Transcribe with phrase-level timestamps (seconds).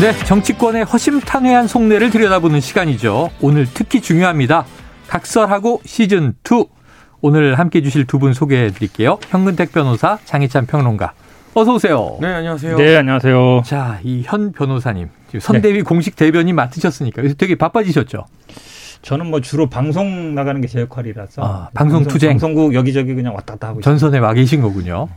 [0.00, 3.30] 네, 정치권의 허심탄회한 속내를 들여다보는 시간이죠.
[3.40, 4.64] 오늘 특히 중요합니다.
[5.08, 6.64] 각설하고 시즌 2.
[7.20, 9.18] 오늘 함께 해주실 두 분 소개해 드릴게요.
[9.28, 11.12] 현근택 변호사, 장희찬 평론가.
[11.54, 12.18] 어서 오세요.
[12.20, 12.76] 네, 안녕하세요.
[12.76, 13.62] 네, 안녕하세요.
[13.64, 15.08] 자, 이 현 변호사님.
[15.40, 15.82] 선대위 네.
[15.82, 18.26] 공식 대변인 맡으셨으니까 그래서 되게 바빠지셨죠.
[19.02, 23.34] 저는 뭐 주로 방송 나가는 게 제 역할이라서 아, 방송, 방송 투쟁 방송국 여기저기 그냥
[23.34, 25.08] 왔다 갔다 하고 전선에 와 계신 거군요.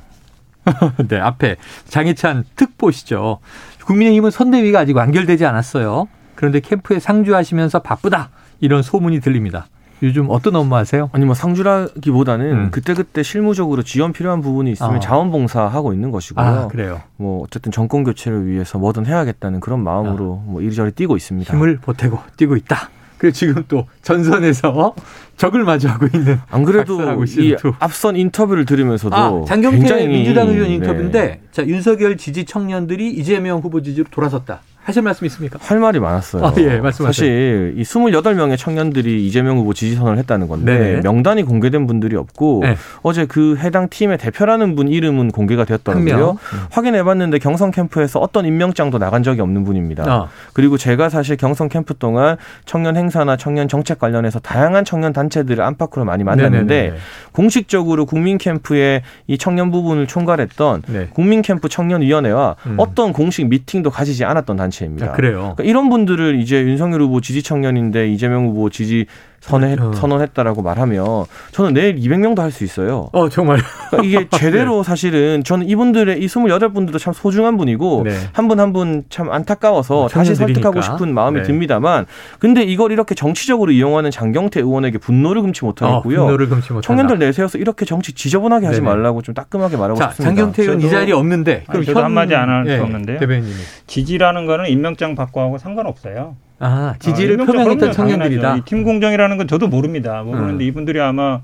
[1.08, 1.58] 네, 앞에
[1.88, 3.40] 장희찬 특보시죠.
[3.86, 6.08] 국민의힘은 선대위가 아직 완결되지 않았어요.
[6.36, 8.30] 그런데 캠프에 상주하시면서 바쁘다.
[8.60, 9.68] 이런 소문이 들립니다.
[10.04, 11.10] 요즘 어떤 업무 하세요?
[11.12, 12.72] 아니 뭐 상주라기보다는 음.
[12.72, 15.00] 그때그때 실무적으로 지원 필요한 부분이 있으면 어.
[15.00, 16.46] 자원봉사 하고 있는 것이고요.
[16.46, 17.02] 아, 그래요.
[17.16, 20.44] 뭐 어쨌든 정권 교체를 위해서 뭐든 해야겠다는 그런 마음으로 어.
[20.46, 21.52] 뭐 이리저리 뛰고 있습니다.
[21.52, 22.90] 힘을 보태고 뛰고 있다.
[23.18, 24.96] 그리고 지금 또 전선에서
[25.38, 31.42] 적을 마주하고 있는 안 그래도 이 앞선 인터뷰를 들으면서도 아, 장경태 민주당 의원 인터뷰인데 네.
[31.52, 34.62] 자 윤석열 지지 청년들이 이재명 후보 지지로 돌아섰다.
[34.88, 35.60] 하실 말씀 있습니까?
[35.62, 36.46] 할 말이 많았어요.
[36.46, 37.08] 아, 예, 말씀하세요.
[37.08, 41.02] 사실 이 28명의 청년들이 이재명 후보 지지선을 했다는 건데 네네.
[41.02, 42.78] 명단이 공개된 분들이 없고 네.
[43.02, 46.32] 어제 그 해당 팀의 대표라는 분 이름은 공개가 되었더라고요.
[46.32, 46.60] 음.
[46.72, 50.06] 확인해 봤는데 경선 캠프에서 어떤 임명장도 나간 적이 없는 분입니다.
[50.08, 50.28] 아.
[50.54, 56.06] 그리고 제가 사실 경선 캠프 동안 청년 행사나 청년 정책 관련해서 다양한 청년 단체들을 안팎으로
[56.06, 56.98] 많이 만났는데 네네네.
[57.34, 61.08] 공식적으로 국민 캠프의 이 청년 부분을 총괄했던 네.
[61.12, 62.76] 국민 캠프 청년 위원회와 음.
[62.78, 65.08] 어떤 공식 미팅도 가지지 않았던 단체 단체입니다.
[65.08, 65.40] 아, 그래요.
[65.56, 69.08] 그러니까 이런 분들을 이제 윤석열 후보 지지 청년인데 이재명 후보 지지
[69.40, 69.94] 선회, 그렇죠.
[69.94, 73.08] 선언했다라고 말하면 저는 내일 200명도 할 수 있어요.
[73.14, 73.60] 어, 정말.
[73.90, 74.84] 그러니까 이게 제대로 네.
[74.84, 78.12] 사실은 저는 이분들의 이 28분들도 참 소중한 분이고 네.
[78.34, 81.44] 한분 한 분 참 안타까워서 어, 다시 설득하고 싶은 마음이 네.
[81.44, 82.06] 듭니다만
[82.40, 86.20] 근데 이걸 이렇게 정치적으로 이용하는 장경태 의원에게 분노를 금치 못하겠고요.
[86.22, 86.86] 어, 분노를 금치 못한다.
[86.88, 90.30] 청년들 내세워서 이렇게 정치 지저분하게 하지 말라고 좀 따끔하게 말하고 자, 싶습니다.
[90.36, 92.04] 장경태 의원 이 자리에 없는데 그럼 아니, 현...
[92.04, 93.20] 한마디 안 할수 네, 없는데요.
[93.20, 93.54] 대변인이.
[93.88, 96.36] 지지라는 거는 임명장 받고 하고 상관없어요.
[96.60, 98.66] 아, 지지를 아, 표명했던 청년들이다.
[98.66, 100.24] 팀 공정이라는 건 저도 모릅니다.
[100.24, 100.68] 모르는데 음.
[100.68, 101.42] 이분들이 아마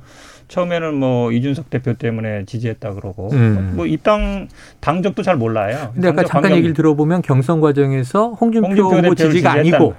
[0.47, 3.73] 처음에는 뭐 이준석 대표 때문에 지지했다 그러고 음.
[3.75, 4.47] 뭐 입당
[4.79, 5.91] 당적도 잘 몰라요.
[5.93, 6.57] 근데 아까 잠깐 관계...
[6.57, 9.95] 얘기를 들어보면 경선 과정에서 홍준표, 홍준표 후보 지지가 아니고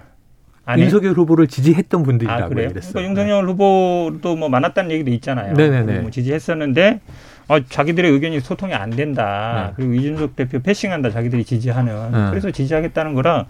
[0.66, 0.82] 아니?
[0.82, 2.70] 윤석열 후보를 지지했던 분들이라고 아, 그래요?
[2.72, 5.54] 그러니까 윤석열 후보도 뭐 많았다는 얘기도 있잖아요.
[5.54, 6.00] 네네네.
[6.00, 7.00] 뭐 지지했었는데
[7.48, 9.66] 어, 자기들의 의견이 소통이 안 된다.
[9.68, 9.72] 네.
[9.76, 11.10] 그리고 이준석 대표 패싱한다.
[11.10, 12.10] 자기들이 지지하는.
[12.12, 12.30] 네.
[12.30, 13.44] 그래서 지지하겠다는 거라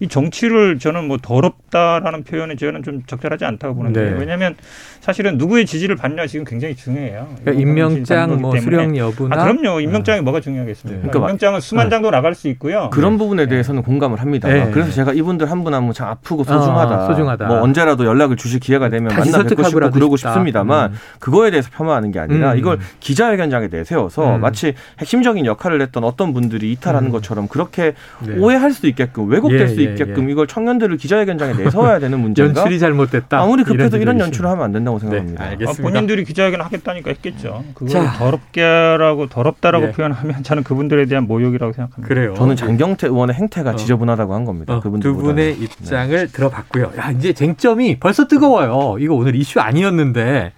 [0.00, 4.16] 이 정치를 저는 뭐 더럽다라는 표현이 저는 좀 적절하지 않다고 보는데 네.
[4.18, 4.54] 왜냐하면
[5.00, 7.28] 사실은 누구의 지지를 받냐 지금 굉장히 중요해요.
[7.40, 9.80] 그러니까 임명장 뭐 수령 여부나 아, 그럼요.
[9.80, 10.22] 임명장이 아.
[10.22, 11.02] 뭐가 중요하겠습니까?
[11.02, 11.08] 네.
[11.08, 11.90] 그러니까 임명장은 수만 네.
[11.90, 12.90] 장도 나갈 수 있고요.
[12.92, 13.18] 그런 네.
[13.18, 14.48] 부분에 대해서는 공감을 합니다.
[14.48, 14.70] 네.
[14.70, 16.94] 그래서 제가 이분들 한 분 한 분 참 아프고 소중하다.
[16.94, 17.46] 아, 소중하다.
[17.46, 20.16] 뭐 언제라도 연락을 주실 기회가 되면 만나 뵙고 싶고 그러고.
[20.16, 20.96] 싶습니다만 음.
[21.20, 22.58] 그거에 대해서 폄하하는 게 아니라 음.
[22.58, 24.40] 이걸 기자회 견장에 내세워서 음.
[24.40, 27.12] 마치 핵심적인 역할을 했던 어떤 분들이 이탈하는 음.
[27.12, 27.94] 것처럼 그렇게
[28.38, 30.32] 오해할 수 있게끔 왜곡될 예, 수 예, 있게끔 예.
[30.32, 32.60] 이걸 청년들을 기자회견장에 내서야 되는 문제인가?
[32.60, 33.40] 연출이 잘못됐다.
[33.40, 35.44] 아무리 급해도 이런, 이런 연출을 하면 안 된다고 생각합니다.
[35.44, 35.82] 네, 알겠습니다.
[35.82, 37.64] 아, 본인들이 기자회견 하겠다니까 했겠죠.
[37.74, 39.92] 그걸 더럽게라고 더럽다라고 네.
[39.92, 42.08] 표현하면 저는 그분들에 대한 모욕이라고 생각합니다.
[42.08, 42.34] 그래요.
[42.34, 43.76] 저는 장경태 의원의 행태가 어.
[43.76, 44.74] 지저분하다고 한 겁니다.
[44.74, 46.26] 어, 그분들 두 분의 입장을 네.
[46.26, 46.92] 들어봤고요.
[46.98, 48.96] 야, 이제 쟁점이 벌써 뜨거워요.
[48.98, 50.52] 이거 오늘 이슈 아니었는데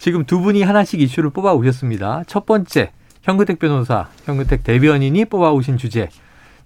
[0.00, 2.24] 지금 두 분이 하나씩 이슈를 뽑아 오셨습니다.
[2.26, 2.90] 첫 번째
[3.20, 6.08] 현근택 변호사, 현근택 대변인이 뽑아 오신 주제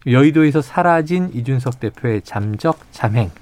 [0.06, 3.33] 여의도에서 사라진 이준석 대표의 잠적 잠행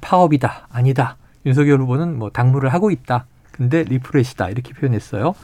[0.00, 5.34] 파업이다 아니다 윤석열 후보는 뭐 당무를 하고 있다 근데 리프레시다 이렇게 표현했어요.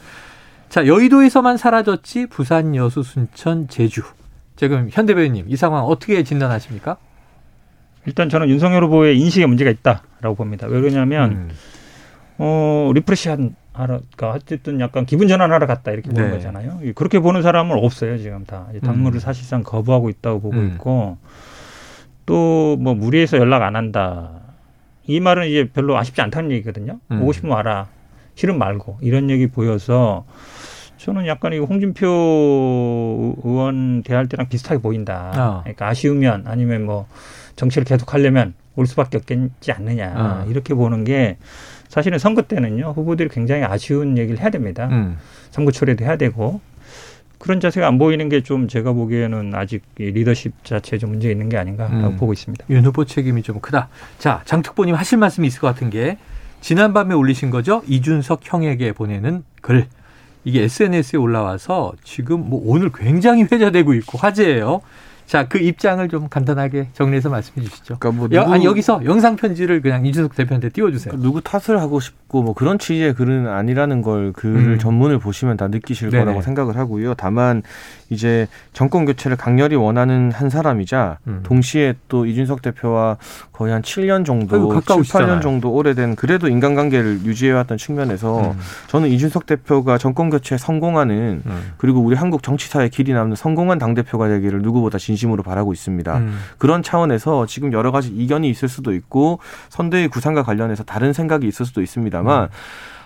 [0.69, 4.01] 자 여의도에서만 사라졌지 부산 여수 순천 제주
[4.55, 6.97] 지금 현 대변인님 이 상황 어떻게 진단하십니까?
[8.07, 10.65] 일단 저는 윤석열 후보의 인식에 문제가 있다라고 봅니다.
[10.65, 11.49] 왜 그러냐면 음.
[12.39, 16.35] 어 refresh한 하러, 그러니까 어쨌든 약간 기분 전환하러 갔다 이렇게 보는 네.
[16.35, 16.79] 거잖아요.
[16.95, 19.19] 그렇게 보는 사람은 없어요 지금 다 당무를 음.
[19.19, 20.73] 사실상 거부하고 있다고 보고 음.
[20.73, 21.17] 있고
[22.25, 24.29] 또 뭐 무리해서 연락 안 한다.
[25.05, 26.99] 이 말은 이제 별로 아쉽지 않다는 얘기거든요.
[27.11, 27.21] 음.
[27.21, 27.87] 오고 싶으면 와라.
[28.35, 30.25] 싫으면 말고 이런 얘기 보여서
[30.97, 35.31] 저는 약간 이 홍준표 의원 대할 때랑 비슷하게 보인다.
[35.35, 35.61] 어.
[35.63, 37.07] 그러니까 아쉬우면 아니면 뭐
[37.55, 40.49] 정치를 계속 하려면 올 수밖에 없겠지 않느냐 어.
[40.49, 41.37] 이렇게 보는 게
[41.93, 44.87] 사실은 선거 때는요 후보들이 굉장히 아쉬운 얘기를 해야 됩니다.
[44.91, 45.15] 음.
[45.51, 46.59] 선거 초래도 해야 되고
[47.37, 51.57] 그런 자세가 안 보이는 게 좀 제가 보기에는 아직 리더십 자체에 좀 문제 있는 게
[51.57, 52.17] 아닌가라고 음.
[52.17, 52.65] 보고 있습니다.
[52.71, 53.89] 윤 후보 책임이 좀 크다.
[54.17, 56.17] 자, 장 특보님 하실 말씀이 있을 것 같은 게
[56.61, 57.83] 지난밤에 올리신 거죠.
[57.87, 59.85] 이준석 형에게 보내는 글.
[60.45, 64.81] 이게 SNS에 올라와서 지금 뭐 오늘 굉장히 회자되고 있고 화제예요.
[65.33, 67.97] 자, 그 입장을 좀 간단하게 정리해서 말씀해 주시죠.
[67.97, 71.09] 그러니까 뭐 누구, 아니, 여기서 영상 편지를 그냥 이준석 대표한테 띄워주세요.
[71.09, 74.77] 그러니까 누구 탓을 하고 싶고 뭐 그런 취지의 글은 아니라는 걸 글을 음.
[74.77, 76.23] 전문을 보시면 다 느끼실 네네.
[76.23, 77.15] 거라고 생각을 하고요.
[77.15, 77.63] 다만
[78.11, 81.39] 이제 정권 교체를 강렬히 원하는 한 사람이자 음.
[81.41, 83.17] 동시에 또 이준석 대표와
[83.51, 88.59] 거의 한 7년 정도, 아이고, 7, 8년 정도 오래된 그래도 인간관계를 유지해왔던 측면에서 음.
[88.85, 91.71] 저는 이준석 대표가 정권 교체에 성공하는 음.
[91.77, 96.17] 그리고 우리 한국 정치사에 길이 남는 성공한 당 대표가 되기를 누구보다 진심 으로 바라고 있습니다.
[96.17, 96.39] 음.
[96.57, 99.39] 그런 차원에서 지금 여러 가지 이견이 있을 수도 있고
[99.69, 102.47] 선대위 구상과 관련해서 다른 생각이 있을 수도 있습니다만 음.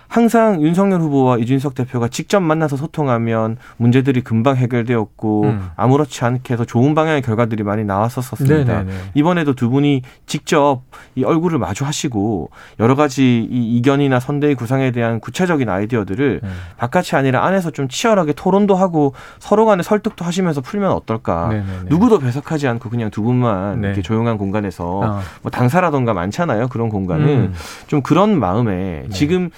[0.08, 5.70] 항상 윤석열 후보와 이준석 대표가 직접 만나서 소통하면 문제들이 금방 해결되었고 음.
[5.76, 8.82] 아무렇지 않게 해서 좋은 방향의 결과들이 많이 나왔었습니다.
[8.82, 8.92] 네네네.
[9.14, 10.80] 이번에도 두 분이 직접
[11.14, 12.50] 이 얼굴을 마주하시고
[12.80, 16.50] 여러 가지 이 이견이나 선대의 구상에 대한 구체적인 아이디어들을 음.
[16.78, 21.48] 바깥이 아니라 안에서 좀 치열하게 토론도 하고 서로 간에 설득도 하시면서 풀면 어떨까.
[21.48, 21.66] 네네네.
[21.88, 23.88] 누구도 배석하지 않고 그냥 두 분만 네.
[23.88, 25.20] 이렇게 조용한 공간에서 어.
[25.42, 26.68] 뭐 당사라던가 많잖아요.
[26.68, 27.54] 그런 공간은 음.
[27.88, 29.08] 좀 그런 마음에 네.
[29.10, 29.50] 지금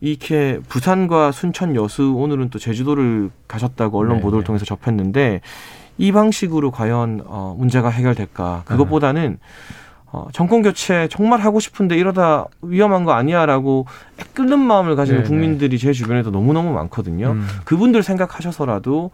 [0.00, 5.40] 이렇게 부산과 순천 여수 오늘은 또 제주도를 가셨다고 언론 네 보도를 통해서 접했는데
[5.98, 8.62] 이 방식으로 과연 어 문제가 해결될까?
[8.64, 9.38] 그것보다는
[10.12, 13.86] 어, 정권 교체 정말 하고 싶은데 이러다 위험한 거 아니야라고
[14.34, 15.28] 끓는 마음을 가지는 네네.
[15.28, 17.32] 국민들이 제 주변에도 너무너무 많거든요.
[17.32, 17.46] 음.
[17.64, 19.10] 그분들 생각하셔서라도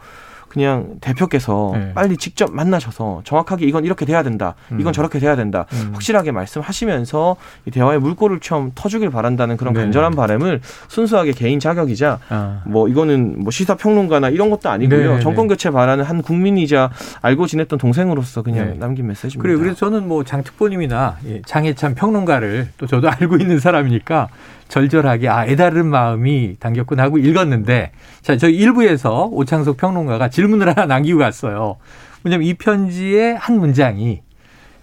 [0.48, 1.92] 그냥 대표께서 네.
[1.94, 4.54] 빨리 직접 만나셔서 정확하게 이건 이렇게 돼야 된다.
[4.72, 4.92] 이건 음.
[4.92, 5.66] 저렇게 돼야 된다.
[5.72, 5.90] 음.
[5.92, 9.80] 확실하게 말씀하시면서 이 대화의 물꼬를 처음 터주길 바란다는 그런 네.
[9.80, 12.62] 간절한 바람을 순수하게 개인 자격이자 아.
[12.66, 15.16] 뭐 이거는 뭐 시사 평론가나 이런 것도 아니고요.
[15.16, 15.20] 네.
[15.20, 16.90] 정권 교체 바라는 한 국민이자
[17.22, 18.74] 알고 지냈던 동생으로서 그냥 네.
[18.78, 19.42] 남긴 메시지입니다.
[19.42, 19.58] 그래요.
[19.58, 24.28] 그래서 저는 뭐 장특보님이나 장해찬 평론가를 또 저도 알고 있는 사람이니까
[24.68, 27.92] 절절하게 아 애다른 마음이 담겼구나 하고 읽었는데
[28.22, 31.76] 자 저희 일부에서 오창석 평론가가 질문을 하나 남기고 갔어요.
[32.24, 34.22] 왜냐면 이 편지의 한 문장이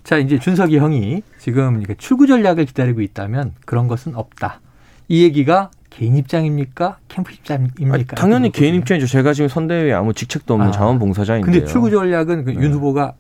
[0.04, 4.62] 자 이제 준석이 형이 지금 출구 전략을 기다리고 있다면 그런 것은 없다.
[5.10, 6.98] 이 얘기가 개인 입장입니까?
[7.08, 7.94] 캠프 입장입니까?
[7.94, 9.06] 아니, 당연히 개인 입장이죠.
[9.06, 11.52] 제가 지금 선대위에 아무 직책도 없는 아, 자원봉사자인데요.
[11.52, 12.68] 근데 출구 전략은 그윤 네.
[12.70, 13.14] 후보가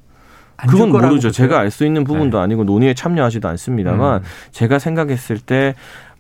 [0.55, 1.27] 그건 모르죠.
[1.27, 1.31] 보세요?
[1.31, 2.43] 제가 알 수 있는 부분도 네.
[2.43, 4.23] 아니고 논의에 참여하지도 않습니다만 음.
[4.51, 5.75] 제가 생각했을 때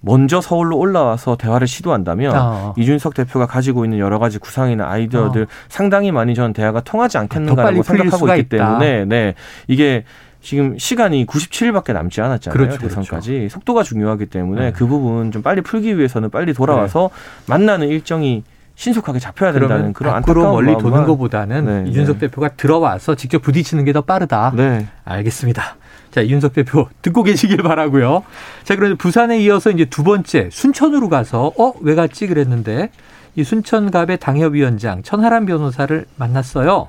[0.05, 2.73] 먼저 서울로 올라와서 대화를 시도한다면 어.
[2.77, 5.47] 이준석 대표가 가지고 있는 여러 가지 구상이나 아이디어들 어.
[5.69, 8.57] 상당히 많이 저는 대화가 통하지 않겠는가라고 생각하고 있기 있다.
[8.57, 9.33] 때문에 네
[9.67, 10.03] 이게
[10.41, 12.57] 지금 시간이 97일밖에 남지 않았잖아요.
[12.57, 13.53] 그렇죠, 대선까지 그렇죠.
[13.53, 14.71] 속도가 중요하기 때문에 네.
[14.73, 17.45] 그 부분 좀 빨리 풀기 위해서는 빨리 돌아와서 네.
[17.47, 18.43] 만나는 일정이
[18.75, 22.27] 신속하게 잡혀야 된다는 그런 안타까운 멀리 도는 것보다는 네, 이준석 네.
[22.27, 24.53] 대표가 들어와서 직접 부딪히는 게 더 빠르다.
[24.55, 24.87] 네.
[25.05, 25.75] 알겠습니다.
[26.11, 28.23] 자, 이준석 대표 듣고 계시길 바라고요.
[28.63, 32.89] 자, 그런데 부산에 이어서 이제 두 번째 순천으로 가서 어, 왜 갔지 그랬는데
[33.35, 36.87] 이 순천갑의 당협위원장 천하람 변호사를 만났어요.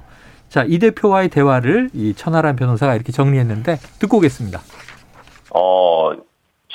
[0.49, 4.61] 자, 이 대표와의 대화를 이 천하람 변호사가 이렇게 정리했는데 듣고 오겠습니다.
[5.51, 6.13] 어,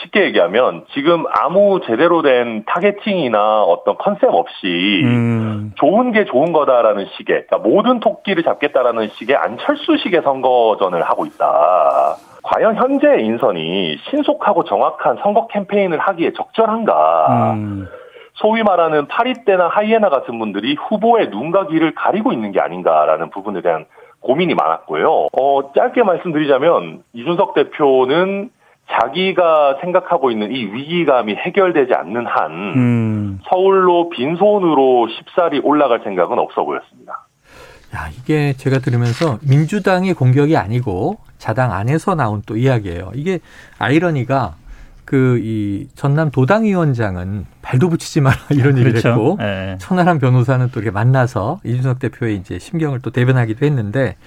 [0.02, 5.74] 쉽게 얘기하면 지금 아무 제대로 된 targeting이나 어떤 컨셉 없이 음.
[5.76, 12.16] 좋은 게 좋은 거다라는 식의 그러니까 모든 토끼를 잡겠다라는 식의 안철수식의 선거전을 하고 있다.
[12.44, 17.54] 과연 현재 인선이 신속하고 정확한 선거 캠페인을 하기에 적절한가?
[17.54, 17.88] 음.
[18.36, 23.86] 소위 말하는 파리떼나 하이에나 같은 분들이 후보의 눈과 귀를 가리고 있는 게 아닌가라는 부분에 대한
[24.22, 25.28] 고민이 많았고요.
[25.38, 28.50] 어, 짧게 말씀드리자면 이준석 대표는
[28.92, 33.40] 자기가 생각하고 있는 이 위기감이 해결되지 않는 한 음.
[33.50, 37.28] 서울로 빈손으로 쉽사리 올라갈 생각은 없어 보였습니다.
[37.96, 43.12] 야, 이게 제가 들으면서 민주당의 공격이 아니고 자당 안에서 나온 또 이야기예요.
[43.16, 43.40] 이게
[43.80, 44.56] 아이러니가
[45.10, 49.10] 그 이 전남 도당위원장은 발도 붙이지 마라 이런 얘기를 그렇죠.
[49.10, 49.76] 했고 네.
[49.80, 54.18] 천하람 변호사는 또 이렇게 만나서 이준석 대표의 이제 심경을 또 대변하기도 했는데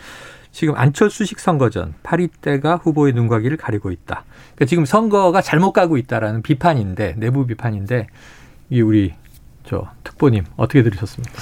[0.53, 4.25] 지금 안철수 식 선거전 파리떼가 후보의 눈과 귀를 가리고 있다.
[4.55, 8.07] 그러니까 지금 선거가 잘못 가고 있다라는 비판인데 내부 비판인데
[8.71, 9.15] 이 우리
[9.65, 11.33] 저 특보님 어떻게 들으셨습니까?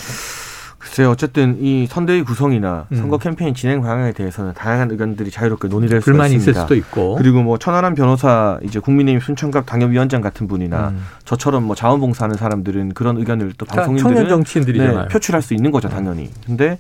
[0.79, 2.97] 글쎄요, 어쨌든 이 선대위 구성이나 음.
[2.97, 6.26] 선거 캠페인 진행 방향에 대해서는 다양한 의견들이 자유롭게 논의될 수 있습니다.
[6.37, 7.17] 있을 수도 있고.
[7.17, 11.05] 그리고 뭐 천하람 변호사 이제 국민의힘 순천갑 당협위원장 같은 분이나 음.
[11.26, 15.02] 저처럼 뭐 자원봉사하는 사람들은 그런 의견을 또 방송인들은 청년 정치인들이잖아요.
[15.02, 16.31] 네, 표출할 수 있는 거죠, 당연히.
[16.47, 16.79] 근데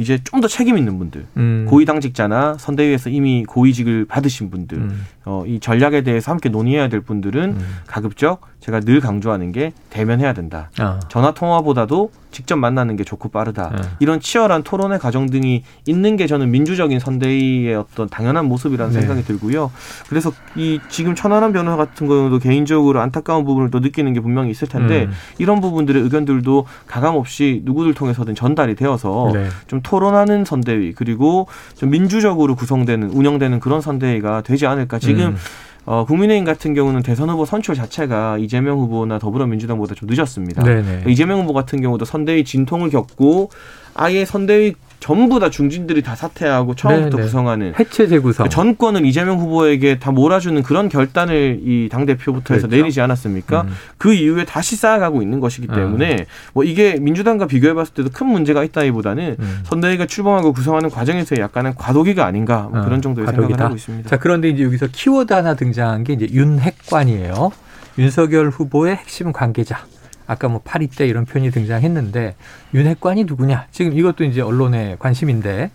[0.00, 1.66] 이제 좀 더 책임 있는 분들, 음.
[1.68, 5.06] 고위 당직자나 선대위에서 이미 고위직을 받으신 분들, 음.
[5.26, 7.76] 어, 이 전략에 대해서 함께 논의해야 될 분들은 음.
[7.86, 10.70] 가급적 제가 늘 강조하는 게 대면해야 된다.
[10.78, 10.98] 아.
[11.08, 13.72] 전화 통화보다도 직접 만나는 게 좋고 빠르다.
[13.74, 13.96] 아.
[14.00, 19.00] 이런 치열한 토론의 과정 등이 있는 게 저는 민주적인 선대위의 어떤 당연한 모습이라는 네.
[19.00, 19.70] 생각이 들고요.
[20.08, 24.68] 그래서 이 지금 천하람 변호사 같은 경우도 개인적으로 안타까운 부분을 또 느끼는 게 분명히 있을
[24.68, 25.12] 텐데 음.
[25.38, 29.48] 이런 부분들의 의견들도 가감 없이 누구들 통해서든 전달이 되어서 네.
[29.66, 35.00] 좀 토론하는 선대위 그리고 좀 민주적으로 구성되는 운영되는 그런 선대위가 되지 않을까.
[35.00, 35.36] 지금 음.
[35.84, 40.62] 어, 국민의힘 같은 경우는 대선 후보 선출 자체가 이재명 후보나 더불어민주당보다 좀 늦었습니다.
[40.62, 41.04] 네네.
[41.08, 43.50] 이재명 후보 같은 경우도 선대위 진통을 겪고
[43.94, 47.22] 아예 선대위 전부 다 중진들이 다 사퇴하고 처음부터 네네.
[47.26, 52.66] 구성하는 해체 재구성 그 전권을 이재명 후보에게 다 몰아주는 그런 결단을 이 당 대표부터 해서
[52.68, 52.82] 그렇죠.
[52.82, 53.62] 내리지 않았습니까?
[53.62, 53.68] 음.
[53.98, 55.74] 그 이후에 다시 쌓아가고 있는 것이기 음.
[55.74, 56.24] 때문에 음.
[56.52, 59.60] 뭐 이게 민주당과 비교해봤을 때도 큰 문제가 있다기보다는 음.
[59.64, 62.84] 선대위가 출범하고 구성하는 과정에서의 약간의 과도기가 아닌가 뭐 음.
[62.84, 63.48] 그런 정도의 과도기다.
[63.48, 64.08] 생각을 하고 있습니다.
[64.10, 67.50] 자 그런데 이제 여기서 키워드 하나 등장한 게 이제 윤핵관이에요.
[67.98, 69.84] 윤석열 후보의 핵심 관계자.
[70.30, 72.36] 아까 뭐 파리 때 이런 표현이 등장했는데
[72.72, 73.66] 윤핵관이 누구냐?
[73.72, 75.72] 지금 이것도 이제 언론의 관심인데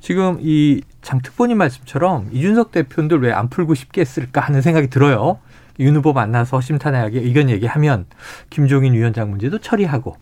[0.00, 5.38] 지금 이 장특보님 말씀처럼 이준석 대표들 왜 안 풀고 싶게 했을까 하는 생각이 들어요.
[5.80, 8.04] 윤 후보 만나서 허심탄회하게 의견 얘기하면
[8.50, 10.16] 김종인 위원장 문제도 처리하고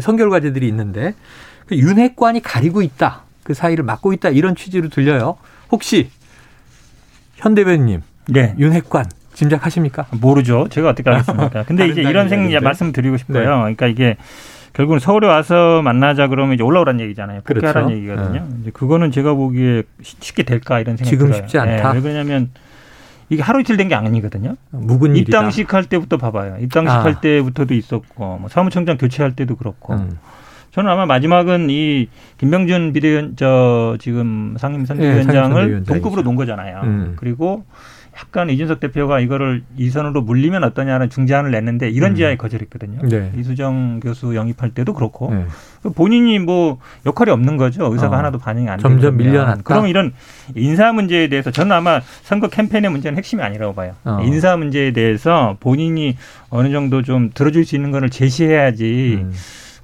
[0.00, 1.14] 선결 과제들이 있는데
[1.66, 3.22] 그 윤핵관이 가리고 있다.
[3.42, 4.30] 그 사이를 막고 있다.
[4.30, 5.36] 이런 취지로 들려요.
[5.70, 6.10] 혹시
[7.36, 8.54] 현 대변님, 네.
[8.58, 10.06] 윤핵관 짐작하십니까?
[10.20, 10.68] 모르죠.
[10.70, 11.64] 제가 어떻게 알겠습니까?
[11.68, 13.38] 근데 이제 이런 생 말씀 드리고 싶어요.
[13.38, 13.44] 네.
[13.74, 14.16] 그러니까 이게
[14.72, 17.42] 결국은 서울에 와서 만나자 그러면 이제 올라오란 얘기잖아요.
[17.44, 17.96] 폭회하라는 그렇죠.
[17.96, 18.46] 얘기거든요.
[18.48, 18.56] 네.
[18.62, 21.42] 이제 그거는 제가 보기에 쉽게 될까 이런 생각이 지금 들어요.
[21.42, 21.90] 쉽지 않다.
[21.90, 21.94] 네.
[21.96, 22.50] 왜 그러냐면
[23.28, 24.56] 이게 하루 이틀 된 게 아니거든요.
[24.70, 25.38] 묵은 일이다.
[25.38, 26.56] 입당식 할 때부터 봐봐요.
[26.60, 27.04] 입당식 아.
[27.04, 29.94] 할 때부터도 있었고 뭐 사무총장 교체할 때도 그렇고.
[29.94, 30.18] 음.
[30.72, 36.80] 저는 아마 마지막은 이 김병준 비대위원 저 지금 상임 선대위원장을 네, 동급으로 놓은 거잖아요.
[36.82, 37.12] 음.
[37.16, 37.64] 그리고
[38.16, 42.16] 약간 이준석 대표가 이거를 이선으로 물리면 어떠냐는 중재안을 냈는데 이런 음.
[42.16, 43.00] 지하에 거절했거든요.
[43.08, 43.32] 네.
[43.36, 45.46] 이수정 교수 영입할 때도 그렇고 네.
[45.94, 47.92] 본인이 뭐 역할이 없는 거죠.
[47.92, 48.18] 의사가 어.
[48.18, 49.62] 하나도 반영이 안 되면 점점 밀려났다.
[49.62, 50.12] 그럼 이런
[50.54, 53.94] 인사 문제에 대해서 저는 아마 선거 캠페인의 문제는 핵심이 아니라고 봐요.
[54.04, 54.20] 어.
[54.22, 56.16] 인사 문제에 대해서 본인이
[56.50, 59.18] 어느 정도 좀 들어줄 수 있는 거를 제시해야지.
[59.22, 59.32] 음.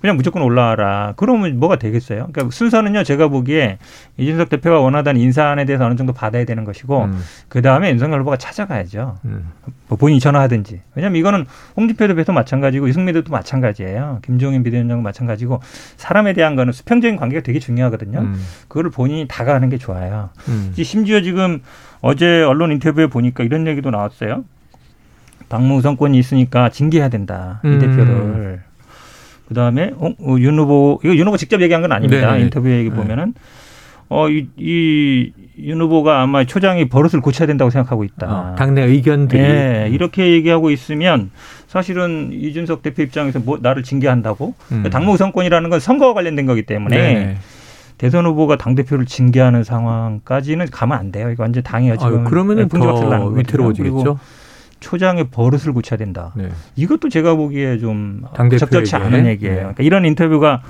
[0.01, 1.13] 그냥 무조건 올라와라.
[1.17, 2.29] 그러면 뭐가 되겠어요?
[2.33, 3.79] 그러니까 순서는요, 제가 보기에
[4.17, 7.21] 이준석 대표가 원하던 인사안에 대해서 어느 정도 받아야 되는 것이고, 음.
[7.49, 9.19] 그 다음에 윤석열 후보가 찾아가야죠.
[9.27, 9.51] 음.
[9.89, 10.81] 뭐 본인이 전화하든지.
[10.95, 11.45] 왜냐면 이거는
[11.77, 14.21] 홍준표 대표도 마찬가지고, 이승민 대표도 마찬가지예요.
[14.25, 15.61] 김종인 비대위원장도 마찬가지고,
[15.97, 18.21] 사람에 대한 거는 수평적인 관계가 되게 중요하거든요.
[18.21, 18.41] 음.
[18.69, 20.31] 그거를 본인이 다가가는 게 좋아요.
[20.49, 20.73] 음.
[20.83, 21.61] 심지어 지금
[22.01, 24.45] 어제 언론 인터뷰에 보니까 이런 얘기도 나왔어요.
[25.49, 27.61] 당무우선권이 있으니까 징계해야 된다.
[27.65, 27.79] 이 음.
[27.81, 28.70] 대표를.
[29.51, 32.35] 그 다음에 어, 어, 윤 후보 이거 윤 후보 직접 얘기한 건 아닙니다.
[32.35, 32.43] 네.
[32.43, 32.95] 인터뷰 얘기 네.
[32.95, 33.35] 보면은
[34.09, 34.47] 어이
[35.59, 38.27] 윤 후보가 아마 초장이 버릇을 고쳐야 된다고 생각하고 있다.
[38.29, 41.33] 어, 당내 의견들이 네, 이렇게 얘기하고 있으면
[41.67, 44.85] 사실은 이준석 대표 입장에서 뭐 나를 징계한다고 음.
[44.89, 47.37] 당무 우선권이라는 건 선거와 관련된 거기 때문에 네
[47.99, 51.29] 대선 후보가 당 대표를 징계하는 상황까지는 가면 안 돼요.
[51.31, 52.23] 이거 완전 당이요 지금.
[52.23, 54.17] 그러면은 더 위태로워지겠죠.
[54.81, 56.33] 초장의 버릇을 고쳐야 된다.
[56.35, 56.49] 네.
[56.77, 58.23] 이것도 제가 보기에 좀
[58.59, 59.55] 적절치 않은 얘기예요.
[59.55, 59.61] 네.
[59.61, 60.63] 그러니까 이런 인터뷰가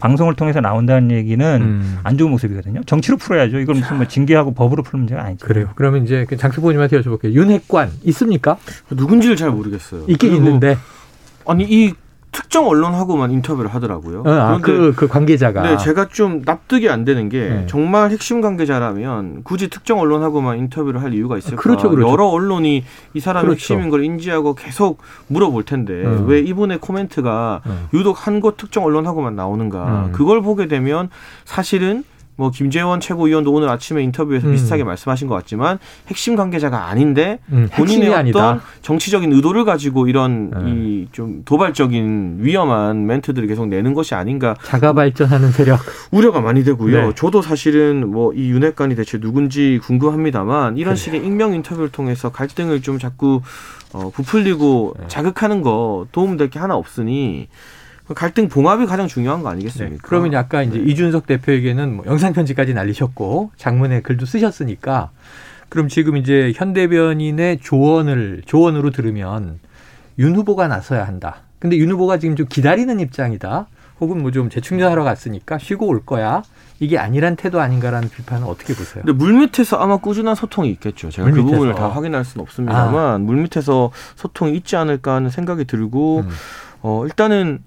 [0.00, 1.98] 방송을 통해서 나온다는 얘기는 음.
[2.02, 2.82] 안 좋은 모습이거든요.
[2.84, 3.58] 정치로 풀어야죠.
[3.58, 5.46] 이걸 무슨 뭐 징계하고 법으로 푸는 문제가 아니죠.
[5.46, 5.70] 그래요.
[5.76, 7.32] 그러면 이제 그 장수보님한테 여쭤볼게요.
[7.32, 8.58] 윤핵관 있습니까?
[8.90, 10.04] 누군지를 잘 모르겠어요.
[10.08, 10.76] 있긴 있는데.
[11.46, 11.94] 아니 이
[12.34, 14.24] 특정 언론하고만 인터뷰를 하더라고요.
[14.26, 15.62] 어, 아, 그, 그 관계자가.
[15.62, 17.66] 네, 제가 좀 납득이 안 되는 게 네.
[17.68, 21.62] 정말 핵심 관계자라면 굳이 특정 언론하고만 인터뷰를 할 이유가 있을까?
[21.62, 22.10] 그렇죠, 그렇죠.
[22.10, 23.74] 여러 언론이 이 사람이 그렇죠.
[23.74, 24.98] 핵심인 걸 인지하고 계속
[25.28, 26.24] 물어볼 텐데 음.
[26.26, 27.88] 왜 이분의 코멘트가 음.
[27.94, 30.06] 유독 한 곳 특정 언론하고만 나오는가?
[30.06, 30.12] 음.
[30.12, 31.08] 그걸 보게 되면
[31.44, 32.02] 사실은
[32.36, 34.52] 뭐 김재원 최고위원도 오늘 아침에 인터뷰에서 음.
[34.52, 38.60] 비슷하게 말씀하신 것 같지만 핵심 관계자가 아닌데 음, 본인의 어떤 아니다.
[38.82, 41.06] 정치적인 의도를 가지고 이런 음.
[41.10, 47.06] 이좀 도발적인 위험한 멘트들을 계속 내는 것이 아닌가 자가 발전하는 세력 우려가 많이 되고요.
[47.08, 47.12] 네.
[47.14, 50.96] 저도 사실은 뭐 이 윤핵관이 대체 누군지 궁금합니다만 이런 그래.
[50.96, 53.40] 식의 익명 인터뷰를 통해서 갈등을 좀 자꾸
[53.92, 55.04] 어, 부풀리고 네.
[55.08, 57.48] 자극하는 거 도움될 게 하나 없으니
[58.14, 59.94] 갈등 봉합이 가장 중요한 거 아니겠습니까?
[59.96, 59.98] 네.
[60.02, 60.84] 그러면 약간 이제 네.
[60.90, 65.10] 이준석 대표에게는 뭐 영상 편지까지 날리셨고 장문의 글도 쓰셨으니까
[65.70, 69.58] 그럼 지금 이제 현대변인의 조언을 조언으로 들으면
[70.18, 71.36] 윤 후보가 나서야 한다.
[71.58, 73.66] 근데 윤 후보가 지금 좀 기다리는 입장이다.
[74.00, 76.42] 혹은 뭐 좀 재충전하러 갔으니까 쉬고 올 거야.
[76.80, 79.04] 이게 아니란 태도 아닌가라는 비판은 어떻게 보세요?
[79.04, 81.10] 근데 물밑에서 아마 꾸준한 소통이 있겠죠.
[81.10, 81.50] 제가 그 물밑에서.
[81.50, 83.18] 그 부분을 다 확인할 수는 없습니다만 아.
[83.18, 86.28] 물밑에서 소통이 있지 않을까 하는 생각이 들고 음.
[86.82, 87.60] 어 일단은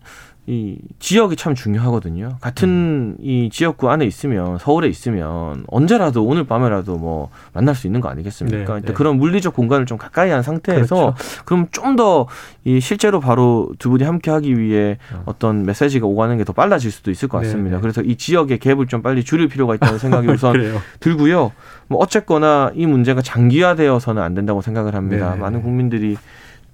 [0.49, 2.37] 이 지역이 참 중요하거든요.
[2.39, 3.15] 같은 음.
[3.19, 8.75] 이 지역구 안에 있으면 서울에 있으면 언제라도 오늘 밤에라도 뭐 만날 수 있는 거 아니겠습니까?
[8.75, 8.93] 네, 네.
[8.93, 11.15] 그런 물리적 공간을 좀 가까이 한 상태에서 그렇죠.
[11.45, 12.27] 그럼 좀 더
[12.63, 15.23] 이 실제로 바로 두 분이 함께 하기 위해 어.
[15.25, 17.77] 어떤 메시지가 오가는 게 더 빨라질 수도 있을 것 네, 같습니다.
[17.77, 20.53] 네, 그래서 이 지역의 갭을 좀 빨리 줄일 필요가 있다는 생각이 우선
[20.99, 21.51] 들고요.
[21.87, 25.33] 뭐 어쨌거나 이 문제가 장기화되어서는 안 된다고 생각을 합니다.
[25.33, 25.39] 네.
[25.39, 26.17] 많은 국민들이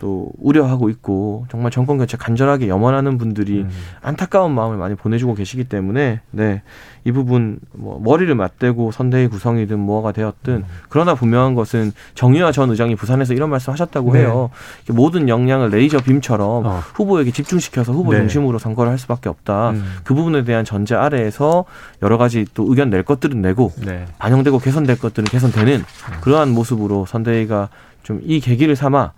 [0.03, 3.69] 또 우려하고 있고 정말 정권 교체 간절하게 염원하는 분들이 음.
[4.01, 6.61] 안타까운 마음을 많이 보내주고 계시기 때문에 네
[7.05, 10.65] 이 부분 뭐 머리를 맞대고 선대위 구성이든 뭐가 되었든 음.
[10.87, 14.19] 그러나 분명한 것은 정의화 전 의장이 부산에서 이런 말씀하셨다고 네.
[14.19, 14.49] 해요
[14.89, 16.81] 모든 역량을 레이저 빔처럼 어.
[16.93, 18.19] 후보에게 집중시켜서 후보 네.
[18.19, 19.83] 중심으로 선거를 할 수밖에 없다 음.
[20.05, 21.65] 그 부분에 대한 전제 아래에서
[22.01, 24.05] 여러 가지 또 의견 낼 것들은 내고 네.
[24.19, 26.13] 반영되고 개선될 것들은 개선되는 음.
[26.21, 27.69] 그러한 모습으로 선대위가
[28.03, 29.11] 좀 이 계기를 삼아 어,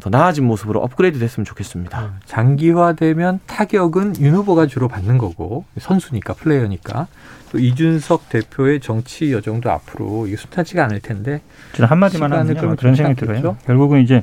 [0.00, 2.00] 더 나아진 모습으로 업그레이드 됐으면 좋겠습니다.
[2.00, 7.06] 음, 장기화되면 타격은 윤 후보가 주로 받는 거고 선수니까 플레이어니까
[7.50, 11.40] 또 이준석 대표의 정치 여정도 앞으로 이게 순탄치가 않을 텐데
[11.72, 13.56] 저는 한 마디만 하면 그런 생각이 들어요.
[13.64, 14.22] 결국은 이제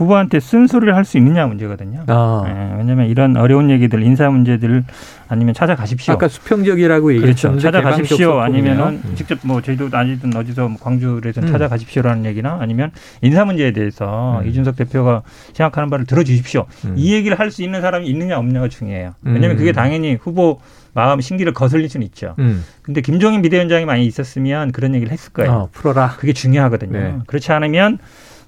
[0.00, 2.04] 후보한테 쓴소리를 할 수 있느냐 문제거든요.
[2.06, 2.42] 아.
[2.46, 4.84] 네, 왜냐하면 이런 어려운 얘기들, 인사 문제들
[5.28, 6.14] 아니면 찾아가십시오.
[6.14, 7.20] 아까 수평적이라고 그렇죠.
[7.20, 7.58] 얘기했죠.
[7.58, 8.40] 찾아가십시오.
[8.40, 9.12] 아니면은 음.
[9.14, 11.46] 직접 뭐 제주도 아니든 어디서 뭐 광주에서 음.
[11.52, 12.90] 찾아가십시오라는 얘기나 아니면
[13.22, 14.48] 인사 문제에 대해서 음.
[14.48, 16.66] 이준석 대표가 생각하는 바를 들어주십시오.
[16.86, 16.94] 음.
[16.96, 19.14] 이 얘기를 할 수 있는 사람이 있느냐 없느냐가 중요해요.
[19.22, 19.74] 왜냐하면 그게 음.
[19.74, 20.60] 당연히 후보
[20.94, 22.36] 마음 심기를 거슬릴 수는 있죠.
[22.38, 22.64] 음.
[22.82, 25.52] 근데 김종인 비대위원장이 많이 있었으면 그런 얘기를 했을 거예요.
[25.52, 26.14] 어, 풀어라.
[26.18, 26.92] 그게 중요하거든요.
[26.98, 27.14] 네.
[27.26, 27.98] 그렇지 않으면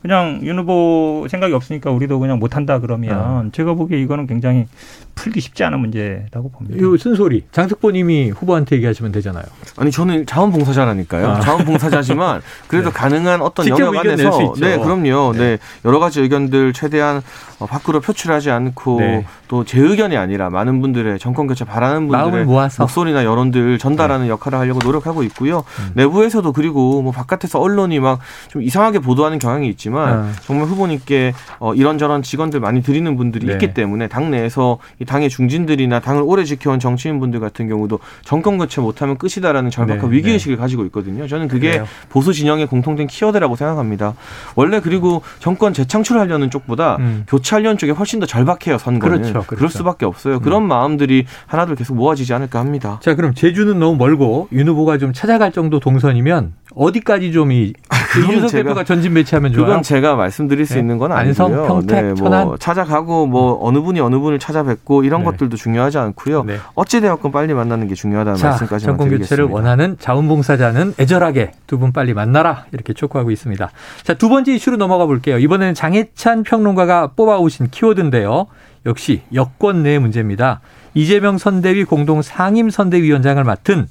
[0.03, 3.45] 그냥 윤 후보 생각이 없으니까 우리도 그냥 못한다 그러면 어.
[3.53, 4.67] 제가 보기에 이거는 굉장히
[5.15, 6.77] 풀기 쉽지 않은 문제라고 봅니다.
[6.77, 9.45] 이 쓴소리 장특보님이 후보한테 얘기하시면 되잖아요.
[9.77, 11.29] 아니 저는 자원봉사자라니까요.
[11.29, 11.41] 아.
[11.41, 12.95] 자원봉사자지만 그래도 네.
[12.95, 15.33] 가능한 어떤 영역 안에서 네 그럼요.
[15.35, 15.39] 네.
[15.39, 15.59] 네.
[15.85, 17.23] 여러 가지 의견들 최대한 어,
[17.67, 19.27] 밖으로 표출하지 않고 네.
[19.49, 22.47] 또제 의견이 아니라 많은 분들의 정권 교체 바라는 분들의
[22.79, 24.31] 목소리나 여론들 전달하는 네.
[24.31, 25.65] 역할을 하려고 노력하고 있고요.
[25.81, 25.91] 음.
[25.95, 30.33] 내부에서도 그리고 뭐 바깥에서 언론이 막 좀 이상하게 보도하는 경향이 있지만 아.
[30.43, 33.53] 정말 후보님께 어, 이런저런 직원들 많이 드리는 분들이 네.
[33.55, 38.81] 있기 때문에 당 내에서 이 당의 중진들이나 당을 오래 지켜온 정치인분들 같은 경우도 정권 교체
[38.81, 40.61] 못하면 끝이다라는 절박한 네, 위기 의식을 네.
[40.61, 41.27] 가지고 있거든요.
[41.27, 41.87] 저는 그게 그래요.
[42.09, 44.15] 보수 진영의 공통된 키워드라고 생각합니다.
[44.55, 47.25] 원래 그리고 정권 재창출하려는 쪽보다 음.
[47.27, 49.19] 교체 하려는 쪽에 훨씬 더 절박해요 선거는.
[49.19, 49.57] 그렇죠, 그렇죠.
[49.57, 50.41] 그럴 수밖에 없어요.
[50.41, 50.69] 그런 음.
[50.69, 52.99] 마음들이 하나둘 계속 모아지지 않을까 합니다.
[53.03, 57.73] 자 그럼 제주는 너무 멀고 윤 후보가 좀 찾아갈 정도 동선이면 어디까지 좀 이
[58.15, 59.67] 아, 이준석 대표가 전진 배치하면 좋아요.
[59.67, 60.81] 그건 제가 말씀드릴 수 네.
[60.81, 61.47] 있는 건 아니고요.
[61.47, 65.27] 안성, 평택, 네, 뭐 천안 찾아가고 뭐 어느 분이 어느 분을 찾아뵙고 이런 네.
[65.27, 66.45] 것들도 중요하지 않고요.
[66.45, 66.59] 네.
[66.75, 71.93] 어찌 되었건 빨리 만나는 게 중요하다는 자, 말씀까지 정권 교체를 원하는 자원봉사자는 애절하게 두 분
[71.93, 73.71] 빨리 만나라 이렇게 촉구하고 있습니다.
[74.05, 75.39] 자, 두 번째 이슈로 넘어가 볼게요.
[75.39, 78.47] 이번에는 장혜찬 평론가가 뽑아오신 키워드인데요.
[78.87, 80.61] 역시 여권 내 문제입니다.
[80.95, 83.89] 이재명 선대위 공동 상임 선대위원장을 맡은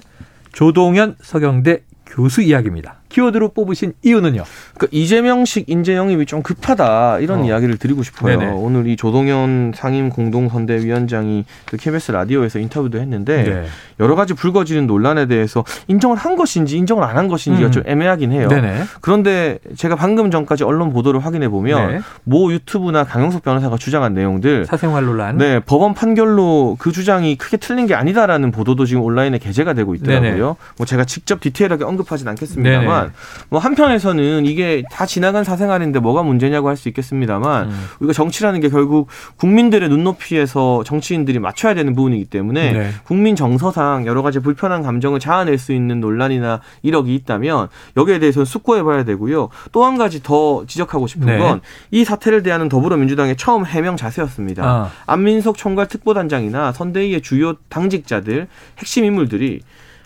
[0.53, 3.00] 조동현 서경대 교수 이야기입니다.
[3.12, 4.43] 키워드로 뽑으신 이유는요?
[4.76, 7.45] 그러니까 이재명식 인재 영입이 좀 급하다 이런 어.
[7.45, 8.38] 이야기를 드리고 싶어요.
[8.39, 8.52] 네네.
[8.52, 13.65] 오늘 이 조동현 상임 공동선대위원장이 그 KBS 라디오에서 인터뷰도 했는데 네.
[14.00, 17.71] 여러 가지 불거지는 논란에 대해서 인정을 한 것인지 인정을 안 한 것인지가 음.
[17.71, 18.47] 좀 애매하긴 해요.
[18.47, 18.84] 네네.
[19.02, 22.00] 그런데 제가 방금 전까지 언론 보도를 확인해 보면 네.
[22.24, 27.86] 모 유튜브나 강영석 변호사가 주장한 내용들 사생활 논란, 네 법원 판결로 그 주장이 크게 틀린
[27.86, 30.32] 게 아니다라는 보도도 지금 온라인에 게재가 되고 있더라고요.
[30.32, 30.56] 네네.
[30.78, 33.00] 뭐 제가 직접 디테일하게 언급하진 않겠습니다만.
[33.07, 33.13] 있지만
[33.49, 37.85] 뭐 한편에서는 이게 다 지나간 사생활인데 뭐가 문제냐고 할 수 있겠습니다만 음.
[37.99, 42.89] 우리가 정치라는 게 결국 국민들의 눈높이에서 정치인들이 맞춰야 되는 부분이기 때문에 네.
[43.03, 48.81] 국민 정서상 여러 가지 불편한 감정을 자아낼 수 있는 논란이나 이력이 있다면 여기에 대해서는 숙고해
[48.83, 49.49] 봐야 되고요.
[49.71, 51.37] 또 한 가지 더 지적하고 싶은 네.
[51.37, 54.63] 건이 사태를 대하는 더불어민주당의 처음 해명 자세였습니다.
[54.63, 54.91] 아.
[55.05, 58.47] 안민석 총괄 특보단장이나 선대위의 주요 당직자들
[58.79, 59.61] 핵심 인물들이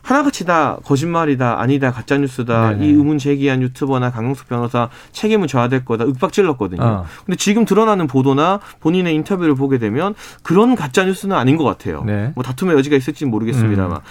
[0.06, 2.74] 하나같이 다 거짓말이다, 아니다, 가짜 뉴스다.
[2.74, 6.06] 이 의문 제기한 유튜버나 강용숙 변호사 책임을 져야 될 거다.
[6.06, 6.80] 윽박질렀거든요.
[6.84, 7.06] 어.
[7.26, 10.14] 근데 지금 드러나는 보도나 본인의 인터뷰를 보게 되면
[10.44, 12.04] 그런 가짜 뉴스는 아닌 것 같아요.
[12.06, 12.32] 네.
[12.36, 13.98] 뭐 다툼의 여지가 있을지 모르겠습니다만.
[13.98, 14.02] 음.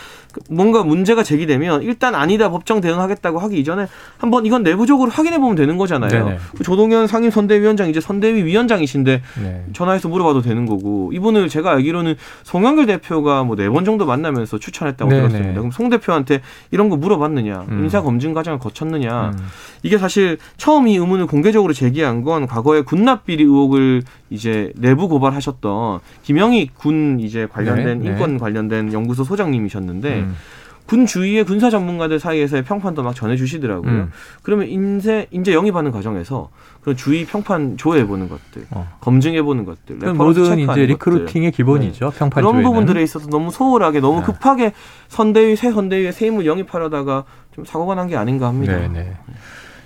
[0.51, 3.87] 뭔가 문제가 제기되면 일단 아니다 법정 대응하겠다고 하기 이전에
[4.19, 6.11] 한번 이건 내부적으로 확인해 보면 되는 거잖아요.
[6.11, 6.39] 네네.
[6.65, 9.65] 조동현 상임 선대위원장 이제 선대위 위원장이신데 네.
[9.75, 15.09] 전화해서 물어봐도 되는 거고 이분을 제가 알기로는 송영길 대표가 뭐 네 번 정도 만나면서 추천했다고
[15.09, 15.29] 네네.
[15.29, 15.61] 들었습니다.
[15.61, 17.85] 그럼 송 대표한테 이런 거 물어봤느냐, 음.
[17.85, 19.39] 인사 검증 과정을 거쳤느냐 음.
[19.83, 26.01] 이게 사실 처음 이 의문을 공개적으로 제기한 건 과거에 군납 비리 의혹을 이제 내부 고발하셨던
[26.23, 28.05] 김영희 군 이제 관련된 네.
[28.05, 28.11] 네.
[28.11, 30.15] 인권 관련된 연구소 소장님이셨는데.
[30.21, 30.37] 음.
[30.87, 33.91] 군 주위의 군사 전문가들 사이에서의 평판도 막 전해주시더라고요.
[33.91, 34.13] 음.
[34.43, 36.51] 그러면 인재 인재 영입하는 과정에서
[36.83, 38.87] 그런 주위 평판 조회해 보는 것들, 어.
[39.01, 42.11] 검증해 보는 것들, 모든 이제 recruiting의 기본이죠.
[42.11, 42.19] 네.
[42.19, 42.69] 평판 그런 조회는.
[42.71, 44.27] 부분들에 있어서 너무 소홀하게 너무 네.
[44.27, 44.73] 급하게
[45.09, 48.77] 선대위 새 선대위에 새 인물 영입하려다가 좀 사고가 난 게 아닌가 합니다.
[48.77, 49.17] 네, 네.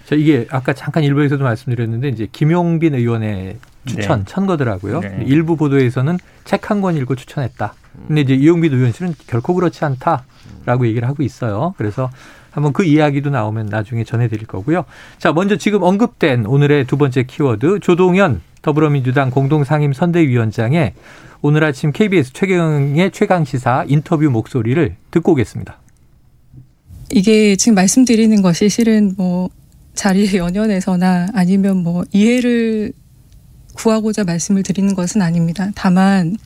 [0.04, 4.24] 자, 이게 아까 잠깐 일부에서도 말씀드렸는데 이제 김용빈 의원의 추천 네.
[4.26, 5.00] 천거더라고요.
[5.00, 5.22] 네.
[5.26, 7.74] 일부 보도에서는 책 한 권 읽고 추천했다.
[8.08, 10.24] 근데 이제 이용빈 의원실은 결코 그렇지 않다
[10.68, 11.74] 라고 얘기를 하고 있어요.
[11.78, 12.10] 그래서
[12.50, 14.84] 한번 그 이야기도 나오면 나중에 전해드릴 거고요.
[15.16, 20.92] 자, 먼저 지금 언급된 오늘의 두 번째 키워드 조동현 더불어민주당 공동상임 선대위원장의
[21.40, 25.78] 오늘 아침 KBS 최경의 최강 시사 인터뷰 목소리를 듣고 오겠습니다.
[27.12, 29.48] 이게 지금 말씀드리는 것이 실은 뭐
[29.94, 32.92] 자리에 연연해서나 아니면 뭐 이해를
[33.74, 35.70] 구하고자 말씀을 드리는 것은 아닙니다.
[35.74, 36.36] 다만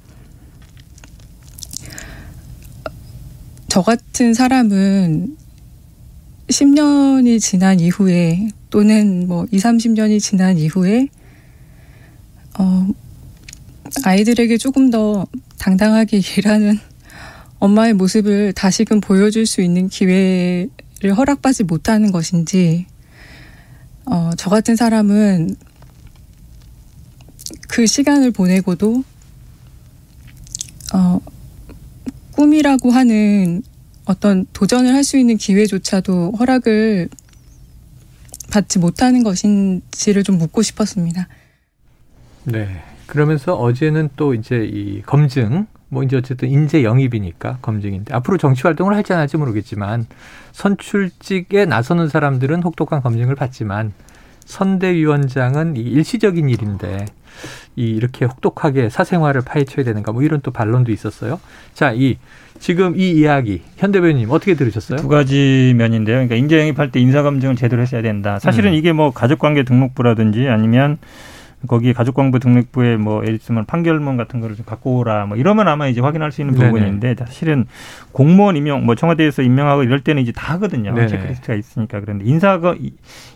[3.72, 5.34] 저 같은 사람은
[6.48, 11.08] 10년이 지난 이후에 또는 뭐 2, 30년이 지난 이후에
[12.58, 12.86] 어
[14.04, 15.26] 아이들에게 조금 더
[15.58, 16.78] 당당하게 일하는
[17.60, 20.68] 엄마의 모습을 다시금 보여줄 수 있는 기회를
[21.16, 22.84] 허락받지 못하는 것인지
[24.04, 25.56] 어, 저 같은 사람은
[27.70, 29.02] 그 시간을 보내고도
[30.92, 31.20] 어,
[32.32, 33.62] 꿈이라고 하는
[34.04, 37.08] 어떤 도전을 할 수 있는 기회조차도 허락을
[38.50, 41.28] 받지 못하는 것인지를 좀 묻고 싶었습니다.
[42.44, 42.82] 네.
[43.06, 48.94] 그러면서 어제는 또 이제 이 검증, 뭐 이제 어쨌든 인재 영입이니까 검증인데 앞으로 정치 활동을
[48.94, 50.06] 할지 안 할지 모르겠지만
[50.52, 53.92] 선출직에 나서는 사람들은 혹독한 검증을 받지만
[54.46, 57.06] 선대위원장은 일시적인 일인데
[57.76, 61.40] 이 이렇게 혹독하게 사생활을 파헤쳐야 되는가 뭐 이런 또 반론도 있었어요.
[61.74, 62.18] 자, 이
[62.58, 64.98] 지금 이 이야기 현 대변인 어떻게 들으셨어요?
[64.98, 66.16] 두 가지 면인데요.
[66.16, 68.38] 그러니까 인재 영입할 때 인사 검증을 제대로 했어야 된다.
[68.38, 68.76] 사실은 음.
[68.76, 70.98] 이게 뭐 가족관계 등록부라든지 아니면
[71.68, 75.86] 거기 가족관부 등록부에 뭐 예를 들면 판결문 같은 거를 좀 갖고 오라 뭐 이러면 아마
[75.86, 76.70] 이제 확인할 수 있는 네네.
[76.70, 77.66] 부분인데 사실은
[78.12, 80.92] 공무원 임명 뭐 청와대에서 임명하고 이럴 때는 이제 다 하거든요.
[80.92, 81.06] 네네.
[81.08, 82.74] 체크리스트가 있으니까 그런데 인사가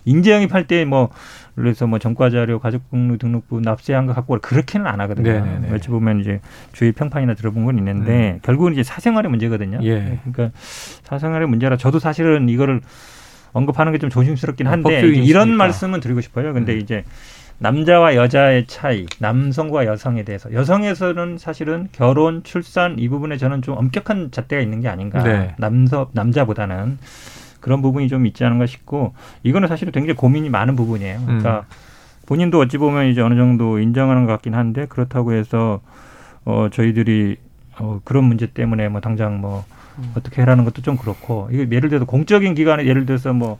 [0.04, 1.10] 인재 영입할 때뭐
[1.54, 5.32] 그래서 뭐 전과 자료 가족국루 등록부 납세한 거 갖고 오라 그렇게는 안 하거든요.
[5.32, 5.74] 네네네.
[5.74, 6.40] 어찌 보면 이제
[6.72, 8.40] 주위 평판이나 들어본 건 있는데 음.
[8.42, 9.78] 결국은 이제 사생활의 문제거든요.
[9.82, 10.18] 예.
[10.24, 10.56] 그러니까
[11.04, 12.80] 사생활의 문제라 저도 사실은 이거를
[13.52, 16.52] 언급하는 게 좀 조심스럽긴 한데 이런 말씀은 드리고 싶어요.
[16.52, 16.78] 근데 음.
[16.80, 17.04] 이제
[17.58, 24.30] 남자와 여자의 차이, 남성과 여성에 대해서 여성에서는 사실은 결혼, 출산 이 부분에 저는 좀 엄격한
[24.30, 25.22] 잣대가 있는 게 아닌가.
[25.22, 25.54] 네.
[25.58, 26.98] 남서 남자보다는
[27.60, 31.20] 그런 부분이 좀 있지 않은가 싶고 이거는 사실은 굉장히 고민이 많은 부분이에요.
[31.24, 32.26] 그러니까 음.
[32.26, 35.80] 본인도 어찌 보면 이제 어느 정도 인정하는 것 같긴 한데 그렇다고 해서
[36.44, 37.36] 어 저희들이
[37.78, 39.64] 어 그런 문제 때문에 뭐 당장 뭐
[39.98, 40.12] 음.
[40.16, 43.58] 어떻게 해라는 것도 좀 그렇고 이게 예를 들어서 공적인 기관에 예를 들어서 뭐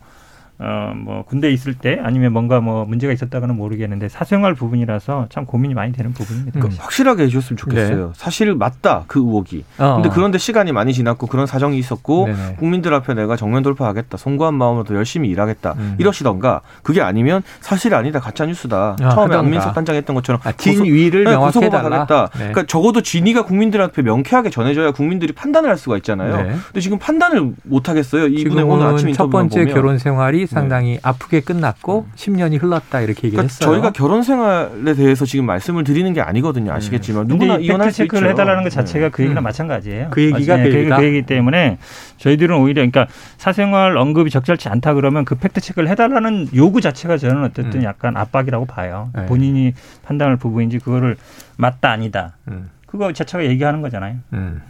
[0.59, 5.75] 어, 뭐, 군대에 있을 때 아니면 뭔가 뭐 문제가 있었다고는 모르겠는데 사생활 부분이라서 참 고민이
[5.75, 6.61] 많이 되는 부분입니다.
[6.61, 6.71] 음.
[6.79, 8.07] 확실하게 해주셨으면 좋겠어요.
[8.07, 8.12] 네.
[8.14, 9.64] 사실 맞다, 그 의혹이.
[9.79, 9.97] 어.
[9.97, 12.57] 근데 그런데 시간이 많이 지났고 그런 사정이 있었고 네네.
[12.59, 15.97] 국민들 앞에 내가 정면 돌파하겠다, 송구한 마음으로 더 열심히 일하겠다 음.
[15.99, 18.97] 이러시던가 그게 아니면 사실 아니다, 가짜 뉴스다.
[19.01, 22.07] 아, 처음에 안민석 단장 했던 것처럼 아, 진위를 네, 명확히 해달라.
[22.07, 22.38] 네.
[22.38, 26.37] 그러니까 적어도 진위가 국민들 앞에 명쾌하게 전해져야 국민들이 판단을 할 수가 있잖아요.
[26.37, 26.55] 네.
[26.66, 28.29] 근데 지금 판단을 못 하겠어요.
[28.29, 29.75] 이분의 오늘 아침 인터뷰 첫 번째 보면.
[29.75, 30.55] 결혼 생활이 네.
[30.55, 31.01] 상당히 네.
[31.03, 33.71] 아프게 끝났고 10년이 흘렀다 이렇게 얘기를 그러니까 했어요.
[33.71, 36.73] 저희가 결혼 생활에 대해서 지금 말씀을 드리는 게 아니거든요.
[36.73, 37.35] 아시겠지만 네.
[37.35, 39.45] 누구나 이혼할 수 체크를 해달라는 것 자체가 그 얘기랑 음.
[39.45, 40.09] 마찬가지예요.
[40.11, 41.79] 그 얘기가 그, 얘기가 그 얘기 때문에
[42.19, 43.07] 저희들은 오히려 그러니까
[43.39, 47.85] 사생활 언급이 적절치 않다 그러면 그 팩트 체크를 해달라는 요구 자체가 저는 어쨌든 음.
[47.85, 49.11] 약간 압박이라고 봐요.
[49.15, 49.27] 네.
[49.27, 51.17] 본인이 판단할 부분인지 그거를
[51.57, 52.37] 맞다 아니다.
[52.49, 52.71] 음.
[52.87, 54.17] 그거 자체가 얘기하는 거잖아요.
[54.33, 54.63] 음.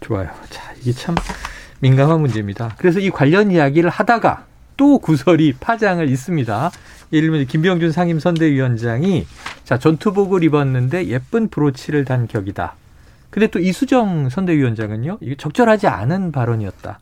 [0.00, 0.28] 좋아요.
[0.50, 1.14] 자 이게 참
[1.80, 2.74] 민감한 문제입니다.
[2.78, 4.44] 그래서 이 관련 이야기를 하다가
[4.76, 6.70] 또 구설이 파장을 있습니다.
[7.12, 9.26] 예를 들면 김병준 상임선대위원장이
[9.64, 12.74] 자 전투복을 입었는데 예쁜 브로치를 단 격이다.
[13.30, 17.00] 근데 또 이수정 선대위원장은요 이게 적절하지 않은 발언이었다.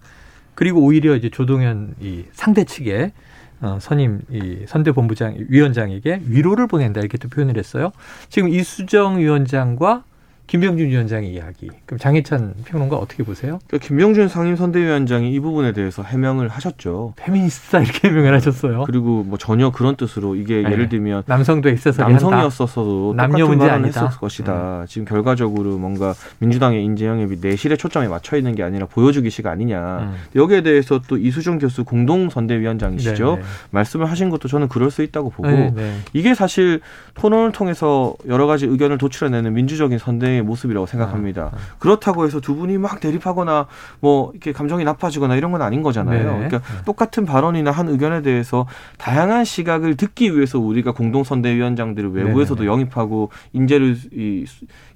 [0.54, 3.12] 그리고 오히려 이제 조동현 이 상대 측에
[3.60, 7.92] 어, 선임 이 선대본부장 위원장에게 위로를 보낸다 이렇게 또 표현을 했어요.
[8.28, 10.04] 지금 이수정 위원장과
[10.52, 11.70] 김병준 위원장의 이야기.
[11.86, 13.58] 그럼 장혜찬 평론가 어떻게 보세요?
[13.68, 17.14] 그러니까 김병준 상임선대위원장이 이 부분에 대해서 해명을 하셨죠.
[17.16, 18.84] 페미니스트다 이렇게 해명을 하셨어요.
[18.84, 20.70] 그리고 뭐 전혀 그런 뜻으로 이게 네.
[20.70, 24.04] 예를 들면 남성도 있어서 남성이었어도 남녀 문제 아니다.
[24.04, 24.82] 했을 것이다.
[24.82, 24.86] 음.
[24.86, 30.00] 지금 결과적으로 뭔가 민주당의 인재 영입이 내실에 초점에 맞춰 있는 게 아니라 보여주기식 아니냐.
[30.00, 30.14] 음.
[30.36, 33.24] 여기에 대해서 또 이수정 교수 공동 선대위원장이시죠.
[33.24, 33.36] 네네.
[33.36, 33.42] 네.
[33.70, 35.70] 말씀을 하신 것도 저는 그럴 수 있다고 보고 네네.
[35.70, 35.96] 네.
[36.12, 36.82] 이게 사실
[37.14, 41.44] 토론을 통해서 여러 가지 의견을 도출해내는 민주적인 선대의 정상적인 모습이라고 생각합니다.
[41.44, 41.58] 아, 아.
[41.78, 43.66] 그렇다고 해서 두 분이 막 대립하거나
[44.00, 46.18] 뭐 이렇게 감정이 나빠지거나 이런 건 아닌 거잖아요.
[46.18, 46.48] 네.
[46.48, 46.84] 그러니까 네.
[46.84, 48.66] 똑같은 발언이나 한 의견에 대해서
[48.98, 52.68] 다양한 시각을 듣기 위해서 우리가 공동 선대위원장들을 외부에서도 네.
[52.68, 54.44] 영입하고 인재를 이,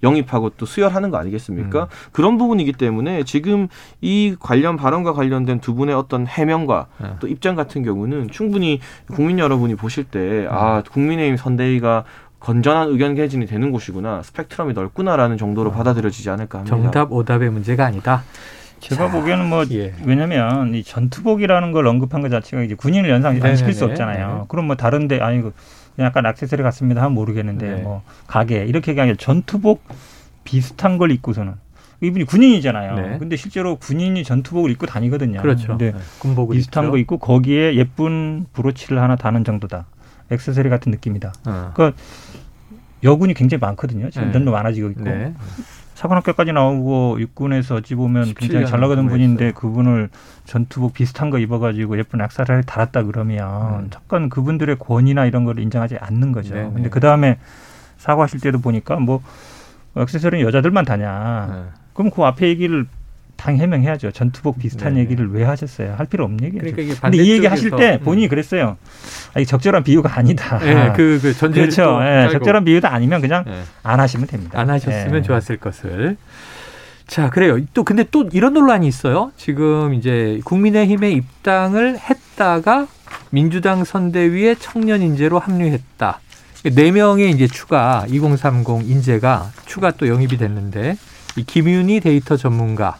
[0.02, 1.82] 영입하고 또 수혈하는 거 아니겠습니까?
[1.84, 1.86] 음.
[2.12, 3.68] 그런 부분이기 때문에 지금
[4.00, 7.08] 이 관련 발언과 관련된 두 분의 어떤 해명과 네.
[7.20, 8.80] 또 입장 같은 경우는 충분히
[9.12, 12.04] 국민 여러분이 보실 때 아, 국민의힘 선대위가
[12.40, 15.72] 건전한 의견 개진이 되는 곳이구나 스펙트럼이 넓구나라는 정도로 어.
[15.72, 16.76] 받아들여지지 않을까 합니다.
[16.76, 18.22] 정답 오답의 문제가 아니다.
[18.80, 19.94] 제가 자, 보기에는 뭐 예.
[20.04, 24.28] 왜냐면 이 전투복이라는 걸 언급한 것 자체가 이제 군인을 연상 안 시킬 수 없잖아요.
[24.28, 24.44] 네네.
[24.48, 25.52] 그럼 뭐 다른데 아니 그
[25.98, 27.82] 약간 액세서리 같습니다 하면 모르겠는데 네.
[27.82, 29.82] 뭐 가게 이렇게 얘기하는 전투복
[30.44, 31.54] 비슷한 걸 입고서는
[32.02, 32.94] 이분이 군인이잖아요.
[32.94, 33.18] 네.
[33.18, 35.40] 근데 실제로 군인이 전투복을 입고 다니거든요.
[35.40, 35.68] 그렇죠.
[35.68, 35.98] 근데 네.
[36.18, 36.90] 군복을 비슷한 입죠.
[36.92, 39.86] 거 입고 거기에 예쁜 브로치를 하나 다는 정도다.
[40.30, 41.32] 액세서리 같은 느낌이다.
[41.46, 41.70] 어.
[41.74, 41.98] 그러니까
[43.02, 44.10] 여군이 굉장히 많거든요.
[44.10, 44.32] 지금 네.
[44.32, 45.04] 점점 많아지고 있고.
[45.04, 45.34] 네.
[45.94, 50.10] 사관학교까지 나오고 육군에서 어찌 보면 굉장히 잘 나가던 분인데 그분을
[50.44, 53.90] 전투복 비슷한 거 입어가지고 예쁜 악사를 달았다 그러면 음.
[53.90, 56.54] 잠깐 그분들의 권위나 이런 걸 인정하지 않는 거죠.
[56.54, 56.72] 네네.
[56.74, 57.38] 근데 그 다음에
[57.96, 59.22] 사과하실 때도 보니까 뭐
[59.96, 61.48] 액세서리는 여자들만 다냐.
[61.50, 61.80] 네.
[61.94, 62.86] 그럼 그 앞에 얘기를
[63.36, 64.10] 당 해명해야죠.
[64.12, 65.94] 전투복 비슷한 네 얘기를 왜 하셨어요?
[65.96, 66.64] 할 필요 없는 얘기죠.
[66.64, 68.28] 그러니까 근데 이 얘기 하실 때 본인이 음.
[68.28, 68.76] 그랬어요.
[69.34, 70.58] 아, 이 적절한 비유가 아니다.
[70.58, 72.00] 네, 그, 그 전제 그렇죠.
[72.00, 73.62] 네, 적절한 비유도 아니면 그냥 네.
[73.82, 74.58] 안 하시면 됩니다.
[74.58, 75.22] 안 하셨으면 네.
[75.22, 76.16] 좋았을 것을.
[77.06, 77.58] 자, 그래요.
[77.72, 79.30] 또 근데 또 이런 논란이 있어요.
[79.36, 82.88] 지금 이제 국민의힘에 입당을 했다가
[83.30, 86.20] 민주당 선대위에 청년 인재로 합류했다.
[86.74, 90.96] 네 명의 이제 추가 2030 인재가 추가 또 영입이 됐는데
[91.36, 92.96] 이 김윤희 데이터 전문가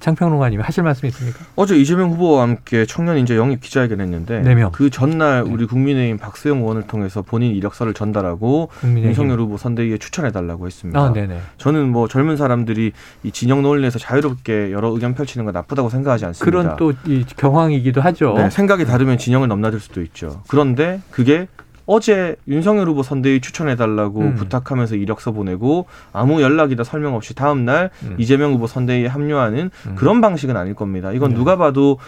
[0.00, 1.40] 장평론가님 하실 말씀 있습니까?
[1.56, 4.70] 어제 이재명 후보와 함께 청년 인재 영입 기자회견 했는데 4명.
[4.72, 10.66] 그 전날 우리 국민의힘 박수영 의원을 통해서 본인 이력서를 전달하고 윤석열 후보 선대위에 추천해 달라고
[10.66, 11.00] 했습니다.
[11.00, 11.12] 아,
[11.56, 12.92] 저는 뭐 젊은 사람들이
[13.24, 16.44] 이 진영 논리에서 자유롭게 여러 의견 펼치는 건 나쁘다고 생각하지 않습니다.
[16.44, 18.34] 그런 또 이 경황이기도 하죠.
[18.36, 20.42] 네, 생각이 다르면 진영을 넘나들 수도 있죠.
[20.48, 21.46] 그런데 그게
[21.90, 24.34] 어제 윤석열 후보 선대위 추천해달라고 음.
[24.34, 28.14] 부탁하면서 이력서 보내고 아무 연락이다 설명 없이 다음 날 음.
[28.18, 29.94] 이재명 후보 선대위에 합류하는 음.
[29.94, 31.12] 그런 방식은 아닐 겁니다.
[31.12, 31.36] 이건 네.
[31.36, 31.98] 누가 봐도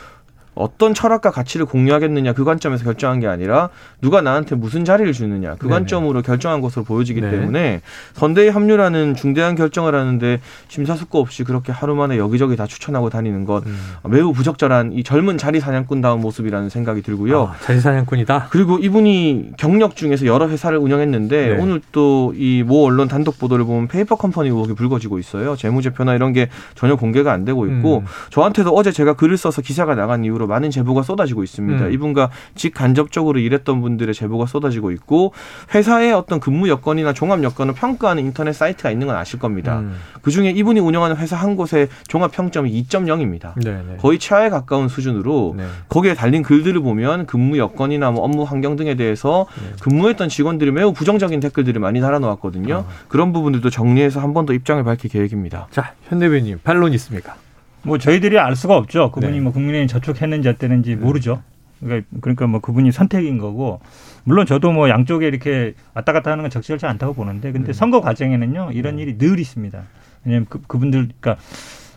[0.54, 5.66] 어떤 철학과 가치를 공유하겠느냐 그 관점에서 결정한 게 아니라 누가 나한테 무슨 자리를 주느냐 그
[5.66, 5.70] 네네.
[5.70, 7.30] 관점으로 결정한 것으로 보여지기 네.
[7.30, 7.82] 때문에
[8.14, 13.64] 선대위 합류라는 중대한 결정을 하는데 심사숙고 없이 그렇게 하루 만에 여기저기 다 추천하고 다니는 것
[13.66, 13.78] 음.
[14.08, 17.42] 매우 부적절한 이 젊은 자리 사냥꾼다운 모습이라는 생각이 들고요.
[17.42, 18.48] 아, 자리 사냥꾼이다.
[18.50, 21.62] 그리고 이분이 경력 중에서 여러 회사를 운영했는데 네.
[21.62, 25.56] 오늘 또 이 모 언론 단독 보도를 보면 페이퍼 컴퍼니 의혹이 불거지고 있어요.
[25.56, 28.04] 재무제표나 이런 게 전혀 공개가 안 되고 있고 음.
[28.30, 31.86] 저한테도 어제 제가 글을 써서 기사가 나간 이후로 많은 제보가 쏟아지고 있습니다.
[31.86, 31.92] 음.
[31.92, 35.32] 이분과 직간접적으로 일했던 분들의 제보가 쏟아지고 있고
[35.74, 39.78] 회사의 어떤 근무 여건이나 종합 여건을 평가하는 인터넷 사이트가 있는 건 아실 겁니다.
[39.80, 39.94] 음.
[40.22, 43.52] 그 중에 이분이 운영하는 회사 한 곳의 종합 평점이 2.0입니다.
[43.62, 43.96] 네네.
[43.98, 45.64] 거의 최하에 가까운 수준으로 네.
[45.88, 49.72] 거기에 달린 글들을 보면 근무 여건이나 뭐 업무 환경 등에 대해서 네.
[49.80, 52.74] 근무했던 직원들이 매우 부정적인 댓글들을 많이 달아놓았거든요.
[52.74, 52.88] 어.
[53.08, 55.66] 그런 부분들도 정리해서 한 번 더 입장을 밝힐 계획입니다.
[55.70, 57.34] 자, 현 대변인 반론 있습니까?
[57.82, 59.10] 뭐 저희들이 알 수가 없죠.
[59.10, 59.40] 그분이 네.
[59.40, 60.96] 뭐 국민의힘 저축했는지 어땠는지 네.
[60.96, 61.42] 모르죠.
[61.80, 63.80] 그러니까, 그러니까 뭐 그분이 선택인 거고
[64.24, 67.72] 물론 저도 뭐 양쪽에 이렇게 왔다 갔다 하는 건 적절치 않다고 보는데 근데 음.
[67.72, 69.02] 선거 과정에는요 이런 네.
[69.02, 69.82] 일이 늘 있습니다.
[70.24, 71.42] 왜냐하면 그, 그분들 그러니까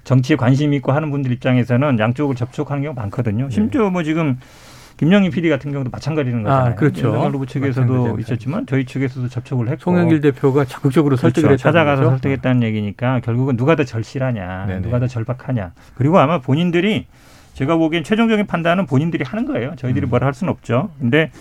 [0.04, 3.50] 정치에 관심 있고 하는 분들 입장에서는 양쪽을 접촉하는 경우가 많거든요.
[3.50, 4.40] 심지어 뭐 지금
[4.98, 6.72] 김영희 PD 같은 경우도 마찬가지는 거잖아요.
[6.74, 7.12] 아, 그렇죠.
[7.14, 11.64] 후보 측에서도 있었지만 저희 측에서도 접촉을 했고 송영길 대표가 적극적으로 설득을 그렇죠.
[11.64, 14.82] 찾아가서 설득했다는 얘기니까 결국은 누가 더 절실하냐, 네네.
[14.82, 15.74] 누가 더 절박하냐.
[15.96, 17.06] 그리고 아마 본인들이
[17.54, 19.76] 제가 보기엔 최종적인 판단은 본인들이 하는 거예요.
[19.76, 20.10] 저희들이 음.
[20.10, 20.90] 뭐라 할 수는 없죠.
[21.00, 21.32] 근데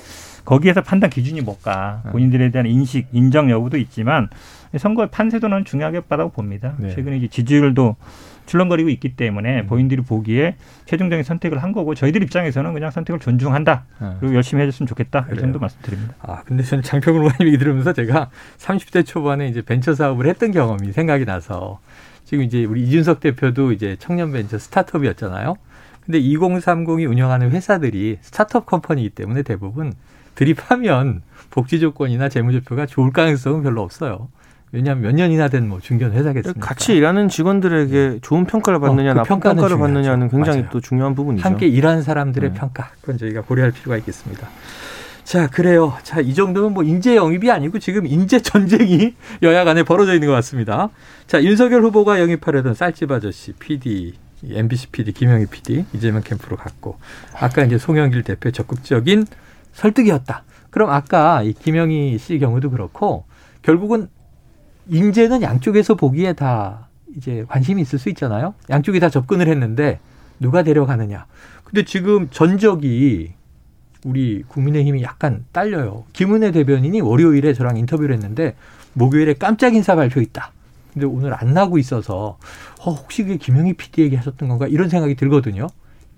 [0.45, 2.03] 거기에서 판단 기준이 뭘까?
[2.05, 2.13] 네.
[2.13, 4.29] 본인들에 대한 인식, 인정 여부도 있지만
[4.77, 6.75] 선거 판세도 는 중요하게 봤다고 봅니다.
[6.79, 6.95] 네.
[6.95, 7.97] 최근에 이제 지지율도
[8.47, 9.67] 출렁거리고 있기 때문에 음.
[9.67, 13.85] 본인들이 보기에 최종적인 선택을 한 거고 저희들 입장에서는 그냥 선택을 존중한다.
[14.01, 14.17] 네.
[14.21, 15.25] 그리고 열심히 해줬으면 좋겠다.
[15.25, 15.37] 그래요.
[15.37, 16.15] 이 정도 말씀드립니다.
[16.21, 20.93] 아 근데 저는 장평근 의원님 얘기 들으면서 제가 30대 초반에 이제 벤처 사업을 했던 경험이
[20.93, 21.81] 생각이 나서
[22.25, 25.57] 지금 이제 우리 이준석 대표도 이제 청년 벤처 스타트업이었잖아요.
[26.05, 29.93] 근데 2030이 운영하는 회사들이 스타트업 컴퍼니이기 때문에 대부분
[30.35, 34.29] 드립하면 복지 조건이나 재무 제표가 좋을 가능성은 별로 없어요.
[34.73, 36.67] 왜냐하면 몇 년이나 된 뭐 중견 회사겠습니까?
[36.67, 38.19] 같이 일하는 직원들에게 네.
[38.23, 39.79] 좋은 평가를 받느냐, 어, 그 나쁜 평가를.
[39.79, 40.71] 받느냐는 굉장히 맞아요.
[40.73, 41.47] 또 중요한 부분이죠.
[41.47, 42.59] 함께 일하는 사람들의 네.
[42.59, 44.49] 평가, 그건 저희가 고려할 필요가 있겠습니다.
[45.25, 45.95] 자, 그래요.
[46.03, 50.35] 자, 이 정도면 뭐 인재 영입이 아니고 지금 인재 전쟁이 여야 간에 벌어져 있는 것
[50.35, 50.89] 같습니다.
[51.27, 56.99] 자, 윤석열 후보가 영입하려던 쌀집 아저씨 PD, MBC PD, 김영희 PD, 이재명 캠프로 갔고,
[57.39, 59.27] 아까 이제 송영길 대표 적극적인
[59.75, 60.43] 설득이었다.
[60.71, 63.25] 그럼 아까 이 김영희 씨 경우도 그렇고,
[63.63, 64.09] 결국은
[64.89, 68.55] 인재는 양쪽에서 보기에 다 이제 관심이 있을 수 있잖아요.
[68.71, 70.01] 양쪽이 다 접근을 했는데
[70.41, 71.27] 누가 데려가느냐.
[71.65, 73.33] 근데 지금 전적이
[74.05, 76.05] 우리 국민의힘이 약간 딸려요.
[76.13, 78.57] 김은혜 대변인이 월요일에 저랑 인터뷰를 했는데
[78.95, 80.53] 목요일에 깜짝 인사 발표 있다.
[80.93, 82.39] 근데 오늘 안 나고 있어서
[82.81, 85.69] 어, 혹시 그게 김영희 PD에게 하셨던 건가 이런 생각이 들거든요.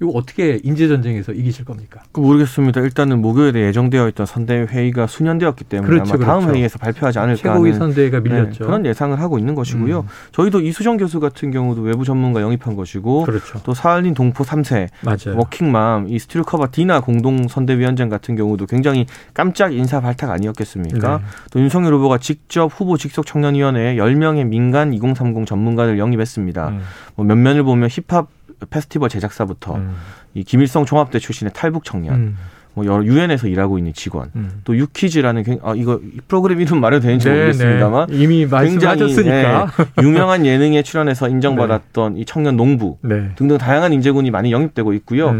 [0.02, 2.02] 이거 어떻게 인재 전쟁에서 이기실 겁니까?
[2.10, 2.80] 그 모르겠습니다.
[2.80, 6.56] 일단은 목요일에 예정되어 있던 선대위 회의가 순연되었기 때문에 그렇죠, 아마 다음 그렇죠.
[6.56, 8.58] 회의에서 발표하지 않을까 최고위 선대위가 네, 밀렸죠.
[8.58, 10.00] 네, 그런 예상을 하고 있는 것이고요.
[10.00, 10.06] 음.
[10.32, 13.60] 저희도 이수정 교수 같은 경우도 외부 전문가 영입한 것이고 그렇죠.
[13.62, 15.38] 또 사할린 동포 3세 맞아요.
[15.38, 21.18] 워킹맘 이 스트류커바 디나 공동 선대위원장 같은 경우도 굉장히 깜짝 인사 발탁 아니었겠습니까?
[21.18, 21.24] 네.
[21.52, 26.68] 또 윤석열 후보가 직접 후보 직속 청년위원회에 10명의 민간 2030 전문가를 영입했습니다.
[26.68, 26.80] 음.
[27.14, 28.28] 뭐 면면을 보면 힙합
[28.70, 29.94] 페스티벌 제작사부터 음.
[30.34, 32.36] 이 김일성 종합대 출신의 탈북 청년, 음.
[32.74, 34.60] 뭐 여러 유엔에서 일하고 있는 직원, 음.
[34.64, 38.16] 또 유키즈라는 아 이거 프로그램 이름 말해도 되는지 네, 모르겠습니다만 네.
[38.16, 42.20] 이미 말씀하셨으니까 네, 유명한 예능에 출연해서 인정받았던 네.
[42.20, 43.30] 이 청년 농부 네.
[43.36, 45.34] 등등 다양한 인재군이 많이 영입되고 있고요.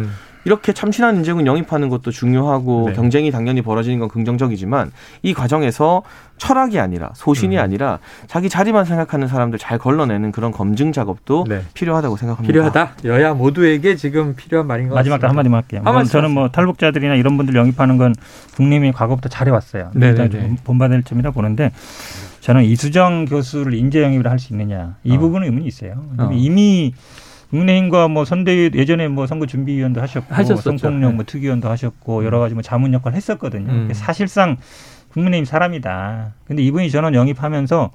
[0.45, 0.47] 음.
[0.47, 2.93] 이렇게 참신한 인재군 영입하는 것도 중요하고 네.
[2.95, 6.03] 경쟁이 당연히 벌어지는 건 긍정적이지만 이 과정에서
[6.37, 7.63] 철학이 아니라 소신이 음.
[7.63, 11.63] 아니라 자기 자리만 생각하는 사람들 잘 걸러내는 그런 검증 작업도 네.
[11.75, 12.53] 필요하다고 생각합니다.
[12.53, 12.93] 필요하다.
[13.05, 15.29] 여야 모두에게 지금 필요한 말인 것 마지막 같습니다.
[15.29, 16.05] 한마디만 할게요.
[16.05, 18.15] 저는 뭐 탈북자들이나 이런 분들 영입하는 건
[18.57, 19.91] 국민이 과거부터 잘해왔어요.
[19.95, 21.71] 일단 좀 본받을 점이라 보는데
[22.41, 25.19] 저는 이수정 교수를 인재 영입을 할 수 있느냐 이 어.
[25.19, 26.05] 부분은 의문이 있어요.
[26.19, 26.31] 어.
[26.35, 26.93] 이미
[27.55, 30.77] 국민의힘과 뭐 선대위 예전에 뭐 선거 준비위원도 하셨고 하셨었죠.
[30.77, 33.71] 성폭력 뭐 특위위원도 하셨고 여러 가지 뭐 자문 역할 했었거든요.
[33.71, 33.91] 음.
[33.95, 34.57] 사실상
[35.13, 36.33] 국민의힘 사람이다.
[36.47, 37.91] 근데 이분이 저는 영입하면서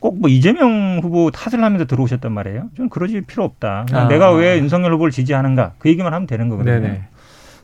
[0.00, 2.68] 꼭 뭐 이재명 후보 탓을 하면서 들어오셨단 말이에요.
[2.76, 3.86] 좀 그러질 필요 없다.
[3.90, 4.08] 아.
[4.08, 6.80] 내가 왜 윤석열 후보를 지지하는가 그 얘기만 하면 되는 거거든요.
[6.80, 7.04] 네네.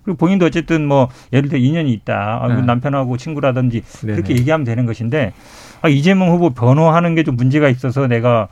[0.03, 2.41] 그리고 본인도 어쨌든 뭐 예를 들어 인연이 있다.
[2.43, 2.63] 아, 네.
[2.63, 4.15] 남편하고 친구라든지 네네.
[4.15, 5.35] 그렇게 얘기하면 되는 것인데
[5.83, 8.49] 아, 이재명 후보 변호하는 게 좀 문제가 있어서 내가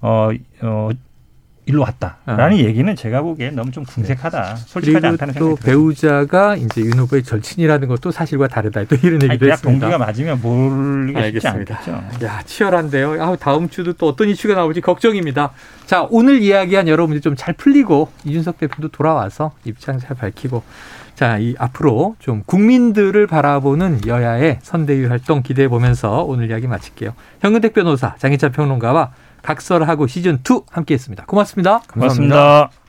[0.00, 0.30] 어,
[0.62, 0.90] 어,
[1.68, 2.56] 일로 왔다라는 아.
[2.56, 4.56] 얘기는 제가 보기엔 너무 좀 궁색하다.
[4.56, 8.84] 솔직하지 않다는 생각이 또 배우자가 이제 윤 후보의 절친이라는 것도 사실과 다르다.
[8.84, 9.86] 또 이런 얘기도 아니, 했습니다.
[9.86, 11.90] 동기가 맞으면 모르겠지 않겠죠.
[12.24, 13.22] 야 치열한데요.
[13.22, 15.52] 아, 다음 주도 또 어떤 이슈가 나올지 걱정입니다.
[15.84, 20.62] 자 오늘 이야기한 여러분들 좀잘 풀리고 이준석 대표도 돌아와서 입장 잘 밝히고
[21.14, 27.12] 자, 이 앞으로 좀 국민들을 바라보는 여야의 선대위 활동 기대해 보면서 오늘 이야기 마칠게요.
[27.40, 29.10] 현근택 변호사, 장희찬 평론가와
[29.42, 31.26] 각설하고 시즌 2 함께했습니다.
[31.26, 31.80] 고맙습니다.
[31.86, 31.94] 감사합니다.
[31.94, 32.87] 고맙습니다.